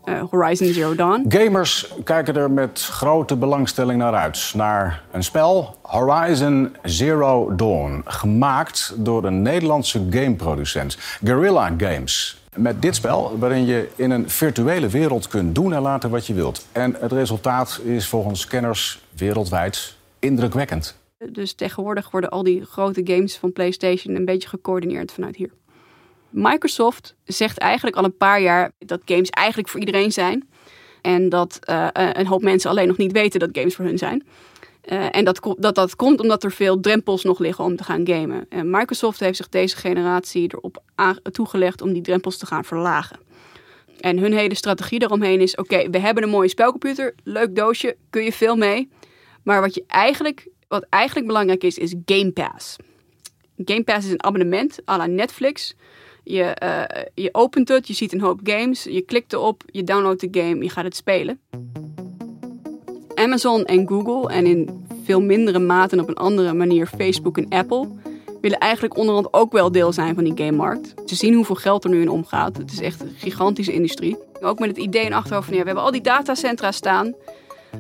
Uh, 0.06 0.24
Horizon 0.30 0.68
Zero 0.68 0.96
Dawn. 0.96 1.26
Gamers 1.28 1.94
kijken 2.04 2.36
er 2.36 2.52
met 2.52 2.82
grote 2.92 3.36
belangstelling 3.36 4.00
naar 4.00 4.14
uit. 4.14 4.52
Naar 4.56 5.04
een 5.12 5.24
spel, 5.24 5.76
Horizon 5.82 6.76
Zero 6.84 7.56
Dawn. 7.56 8.02
Gemaakt 8.06 8.94
door 8.98 9.24
een 9.24 9.42
Nederlandse 9.42 10.06
gameproducent, 10.10 10.98
Guerrilla 11.24 11.74
Games. 11.78 12.47
Met 12.58 12.82
dit 12.82 12.96
spel 12.96 13.38
waarin 13.40 13.66
je 13.66 13.90
in 13.96 14.12
een 14.12 14.30
virtuele 14.30 14.88
wereld 14.88 15.28
kunt 15.28 15.56
doen 15.56 15.74
en 15.74 15.82
laten 15.82 16.10
wat 16.10 16.28
je 16.28 16.34
wilt. 16.34 16.68
En 16.72 16.96
het 17.00 17.12
resultaat 17.12 17.82
is 17.84 18.08
volgens 18.08 18.48
kenners 18.48 19.02
wereldwijd 19.16 19.96
indrukwekkend. 20.20 20.98
Dus 21.32 21.54
tegenwoordig 21.54 22.12
worden 22.12 22.30
al 22.30 22.44
die 22.44 22.66
grote 22.66 23.02
games 23.04 23.38
van 23.38 23.54
PlayStation 23.54 24.16
een 24.16 24.26
beetje 24.26 24.50
gecoördineerd 24.50 25.12
vanuit 25.12 25.36
hier. 25.36 25.52
Microsoft 26.30 27.16
zegt 27.24 27.58
eigenlijk 27.58 27.96
al 27.96 28.04
een 28.04 28.18
paar 28.18 28.42
jaar 28.42 28.72
dat 28.80 29.02
games 29.06 29.30
eigenlijk 29.30 29.70
voor 29.70 29.80
iedereen 29.80 30.12
zijn. 30.12 30.50
En 31.02 31.30
dat 31.30 31.60
uh, 31.70 31.88
een 31.92 32.28
hoop 32.28 32.42
mensen 32.42 32.70
alleen 32.70 32.88
nog 32.88 32.98
niet 32.98 33.12
weten 33.12 33.40
dat 33.40 33.50
games 33.52 33.76
voor 33.76 33.86
hun 33.86 33.98
zijn. 33.98 34.28
Uh, 34.92 35.08
en 35.12 35.26
dat, 35.26 35.56
dat 35.60 35.76
dat 35.76 35.96
komt 35.96 36.20
omdat 36.20 36.44
er 36.44 36.52
veel 36.52 36.80
drempels 36.80 37.24
nog 37.24 37.40
liggen 37.40 37.64
om 37.64 37.76
te 37.76 37.84
gaan 37.84 38.08
gamen. 38.08 38.46
En 38.50 38.70
Microsoft 38.70 39.20
heeft 39.20 39.38
zich 39.38 39.50
deze 39.50 39.76
generatie 39.76 40.54
erop 40.54 40.84
toegelegd 41.32 41.82
om 41.82 41.94
die 41.94 42.02
drempels 42.02 42.38
te 42.38 42.46
gaan 42.46 42.64
verlagen. 42.64 43.20
En 44.00 44.18
hun 44.18 44.34
hele 44.34 44.56
strategie 44.56 45.00
daaromheen 45.00 45.42
is: 45.42 45.56
oké, 45.56 45.90
we 45.90 46.00
hebben 46.00 46.24
een 46.24 46.30
mooie 46.30 46.50
spelcomputer, 46.50 47.16
leuk 47.24 47.56
doosje, 47.56 47.96
kun 48.10 48.24
je 48.24 48.34
veel 48.34 48.56
mee. 48.56 48.90
Maar 49.44 49.62
wat, 49.62 49.76
je 49.76 49.84
eigenlijk, 49.88 50.48
wat 50.68 50.86
eigenlijk 50.90 51.28
belangrijk 51.28 51.64
is, 51.64 51.78
is 51.78 51.96
Game 52.06 52.32
Pass. 52.32 52.76
Game 53.66 53.84
Pass 53.84 54.06
is 54.06 54.12
een 54.12 54.24
abonnement 54.24 54.80
à 54.90 54.98
la 54.98 55.06
Netflix. 55.06 55.76
Je, 56.24 56.58
uh, 56.64 57.04
je 57.14 57.30
opent 57.32 57.68
het, 57.68 57.88
je 57.88 57.94
ziet 57.94 58.14
een 58.14 58.22
hoop 58.22 58.40
games, 58.44 58.84
je 58.84 59.02
klikt 59.02 59.34
erop, 59.34 59.64
je 59.66 59.84
downloadt 59.84 60.20
de 60.20 60.42
game, 60.42 60.64
je 60.64 60.70
gaat 60.70 60.84
het 60.84 60.96
spelen. 60.96 61.40
Amazon 63.18 63.66
en 63.66 63.88
Google 63.88 64.34
en 64.34 64.46
in 64.46 64.86
veel 65.04 65.22
mindere 65.22 65.60
mate 65.60 65.96
en 65.96 66.02
op 66.02 66.08
een 66.08 66.16
andere 66.16 66.54
manier 66.54 66.88
Facebook 66.88 67.38
en 67.38 67.50
Apple 67.50 67.88
willen 68.42 68.58
eigenlijk 68.58 68.98
onderhand 68.98 69.34
ook 69.34 69.52
wel 69.52 69.72
deel 69.72 69.94
zijn 69.94 70.16
van 70.16 70.24
die 70.24 70.34
gamemarkt. 70.36 70.94
Ze 71.06 71.16
zien 71.16 71.34
hoeveel 71.34 71.56
geld 71.56 71.84
er 71.84 71.90
nu 71.90 72.02
in 72.02 72.10
omgaat. 72.10 72.58
Het 72.58 72.72
is 72.72 72.82
echt 72.82 73.02
een 73.02 73.12
gigantische 73.18 73.74
industrie. 73.74 74.18
Ook 74.42 74.60
met 74.60 74.70
het 74.70 74.78
idee 74.78 75.06
in 75.06 75.14
achterhoofd 75.14 75.48
van 75.48 75.56
ja, 75.56 75.62
we 75.62 75.68
hebben 75.68 75.86
al 75.86 75.92
die 75.92 76.02
datacentra 76.02 76.72
staan. 76.72 77.14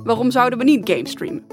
Waarom 0.03 0.31
zouden 0.31 0.59
we 0.59 0.65
niet 0.65 0.89
games 0.89 1.11
streamen? 1.11 1.43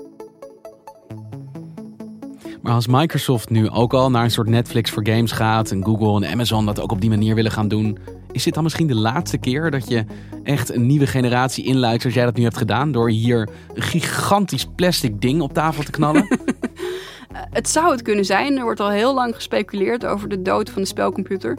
Maar 2.62 2.75
als 2.75 2.87
Microsoft 2.87 3.51
nu 3.51 3.70
ook 3.70 3.94
al 3.94 4.11
naar 4.11 4.25
een 4.25 4.31
soort 4.31 4.49
Netflix 4.49 4.90
voor 4.90 5.07
games 5.07 5.33
gaat 5.33 5.70
en 5.70 5.85
Google 5.85 6.27
en 6.27 6.33
Amazon 6.33 6.66
dat 6.66 6.81
ook 6.81 6.92
op 6.92 7.01
die 7.01 7.11
manier 7.11 7.35
willen 7.35 7.51
gaan 7.51 7.68
doen, 7.68 7.99
is 8.35 8.42
dit 8.44 8.55
dan 8.55 8.62
misschien 8.62 8.87
de 8.87 8.94
laatste 8.94 9.38
keer 9.38 9.70
dat 9.70 9.88
je 9.88 10.05
echt 10.42 10.75
een 10.75 10.87
nieuwe 10.87 11.07
generatie 11.07 11.64
inluidt 11.64 12.01
zoals 12.01 12.16
jij 12.16 12.25
dat 12.25 12.37
nu 12.37 12.42
hebt 12.42 12.57
gedaan 12.57 12.92
door 12.92 13.11
hier 13.11 13.49
een 13.75 13.83
gigantisch 13.83 14.66
plastic 14.77 15.20
ding 15.20 15.40
op 15.40 15.53
tafel 15.53 15.83
te 15.83 15.90
knallen? 15.90 16.27
het 17.59 17.68
zou 17.68 17.90
het 17.90 18.03
kunnen 18.03 18.25
zijn. 18.25 18.57
Er 18.57 18.62
wordt 18.64 18.81
al 18.81 18.90
heel 18.90 19.14
lang 19.14 19.35
gespeculeerd 19.35 20.07
over 20.07 20.29
de 20.29 20.42
dood 20.42 20.70
van 20.70 20.83
de 20.83 20.88
spelcomputer. 20.88 21.59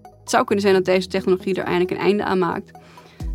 Het 0.00 0.30
zou 0.30 0.44
kunnen 0.44 0.64
zijn 0.64 0.76
dat 0.76 0.84
deze 0.84 1.08
technologie 1.08 1.54
er 1.54 1.64
eindelijk 1.64 1.90
een 1.90 2.06
einde 2.06 2.24
aan 2.24 2.38
maakt. 2.38 2.70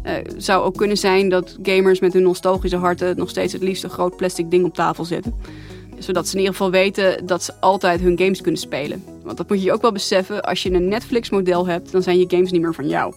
Uh, 0.04 0.12
het 0.12 0.44
zou 0.44 0.64
ook 0.64 0.78
kunnen 0.78 0.98
zijn 0.98 1.30
dat 1.30 1.58
gamers 1.62 2.00
met 2.00 2.14
hun 2.14 2.24
nostalgische 2.24 2.78
harten 2.78 3.18
nog 3.18 3.30
steeds 3.30 3.54
het 3.54 3.62
liefst 3.62 3.84
een 3.84 3.90
groot 3.90 4.16
plastic 4.16 4.52
ding 4.52 4.66
op 4.66 4.74
tafel 4.74 5.06
zetten 5.06 5.34
zodat 6.00 6.28
ze 6.28 6.34
in 6.34 6.40
ieder 6.40 6.56
geval 6.56 6.72
weten 6.72 7.26
dat 7.26 7.44
ze 7.44 7.54
altijd 7.60 8.02
hun 8.02 8.18
games 8.18 8.42
kunnen 8.42 8.62
spelen. 8.62 9.04
Want 9.24 9.38
dat 9.38 9.50
moet 9.50 9.64
je 9.64 9.74
ook 9.74 9.82
wel 9.82 9.92
beseffen. 9.92 10.42
Als 10.42 10.64
je 10.64 10.72
een 10.72 10.88
Netflix-model 10.88 11.68
hebt, 11.68 11.92
dan 11.92 12.02
zijn 12.02 12.20
je 12.20 12.26
games 12.28 12.52
niet 12.52 12.62
meer 12.62 12.74
van 12.74 12.88
jou. 12.88 13.14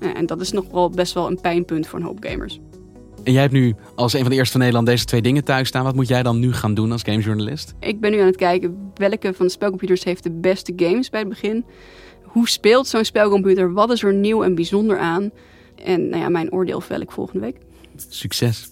Eh, 0.00 0.16
en 0.16 0.26
dat 0.26 0.40
is 0.40 0.52
nog 0.52 0.64
wel 0.70 0.90
best 0.90 1.14
wel 1.14 1.26
een 1.26 1.40
pijnpunt 1.40 1.86
voor 1.86 1.98
een 1.98 2.04
hoop 2.04 2.24
gamers. 2.24 2.60
En 3.24 3.32
jij 3.32 3.40
hebt 3.40 3.52
nu 3.52 3.74
als 3.94 4.12
een 4.12 4.20
van 4.20 4.30
de 4.30 4.36
eerste 4.36 4.50
van 4.50 4.60
Nederland 4.60 4.86
deze 4.86 5.04
twee 5.04 5.22
dingen 5.22 5.44
thuis 5.44 5.68
staan. 5.68 5.84
Wat 5.84 5.94
moet 5.94 6.08
jij 6.08 6.22
dan 6.22 6.38
nu 6.38 6.52
gaan 6.52 6.74
doen 6.74 6.92
als 6.92 7.02
gamejournalist? 7.02 7.74
Ik 7.80 8.00
ben 8.00 8.10
nu 8.10 8.18
aan 8.18 8.26
het 8.26 8.36
kijken 8.36 8.92
welke 8.94 9.34
van 9.34 9.46
de 9.46 9.52
spelcomputers 9.52 10.04
heeft 10.04 10.22
de 10.22 10.30
beste 10.30 10.72
games 10.76 11.10
bij 11.10 11.20
het 11.20 11.28
begin. 11.28 11.64
Hoe 12.22 12.48
speelt 12.48 12.86
zo'n 12.86 13.04
spelcomputer? 13.04 13.72
Wat 13.72 13.90
is 13.90 14.02
er 14.02 14.14
nieuw 14.14 14.42
en 14.42 14.54
bijzonder 14.54 14.98
aan? 14.98 15.30
En 15.84 16.08
nou 16.08 16.22
ja, 16.22 16.28
mijn 16.28 16.52
oordeel 16.52 16.80
vel 16.80 17.00
ik 17.00 17.10
volgende 17.10 17.40
week. 17.40 17.56
Succes. 18.08 18.70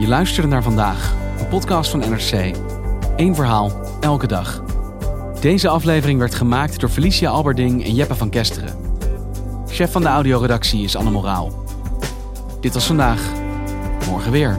Je 0.00 0.08
luisterde 0.08 0.48
naar 0.48 0.62
vandaag, 0.62 1.14
een 1.38 1.48
podcast 1.48 1.90
van 1.90 1.98
NRC. 2.00 2.56
Eén 3.16 3.34
verhaal, 3.34 3.70
elke 4.00 4.26
dag. 4.26 4.62
Deze 5.40 5.68
aflevering 5.68 6.18
werd 6.18 6.34
gemaakt 6.34 6.80
door 6.80 6.88
Felicia 6.88 7.30
Alberding 7.30 7.84
en 7.84 7.94
Jeppe 7.94 8.14
van 8.14 8.30
Kesteren. 8.30 8.76
Chef 9.66 9.92
van 9.92 10.02
de 10.02 10.08
audioredactie 10.08 10.84
is 10.84 10.96
Anne 10.96 11.10
Moraal. 11.10 11.64
Dit 12.60 12.74
was 12.74 12.86
vandaag. 12.86 13.22
Morgen 14.08 14.32
weer. 14.32 14.58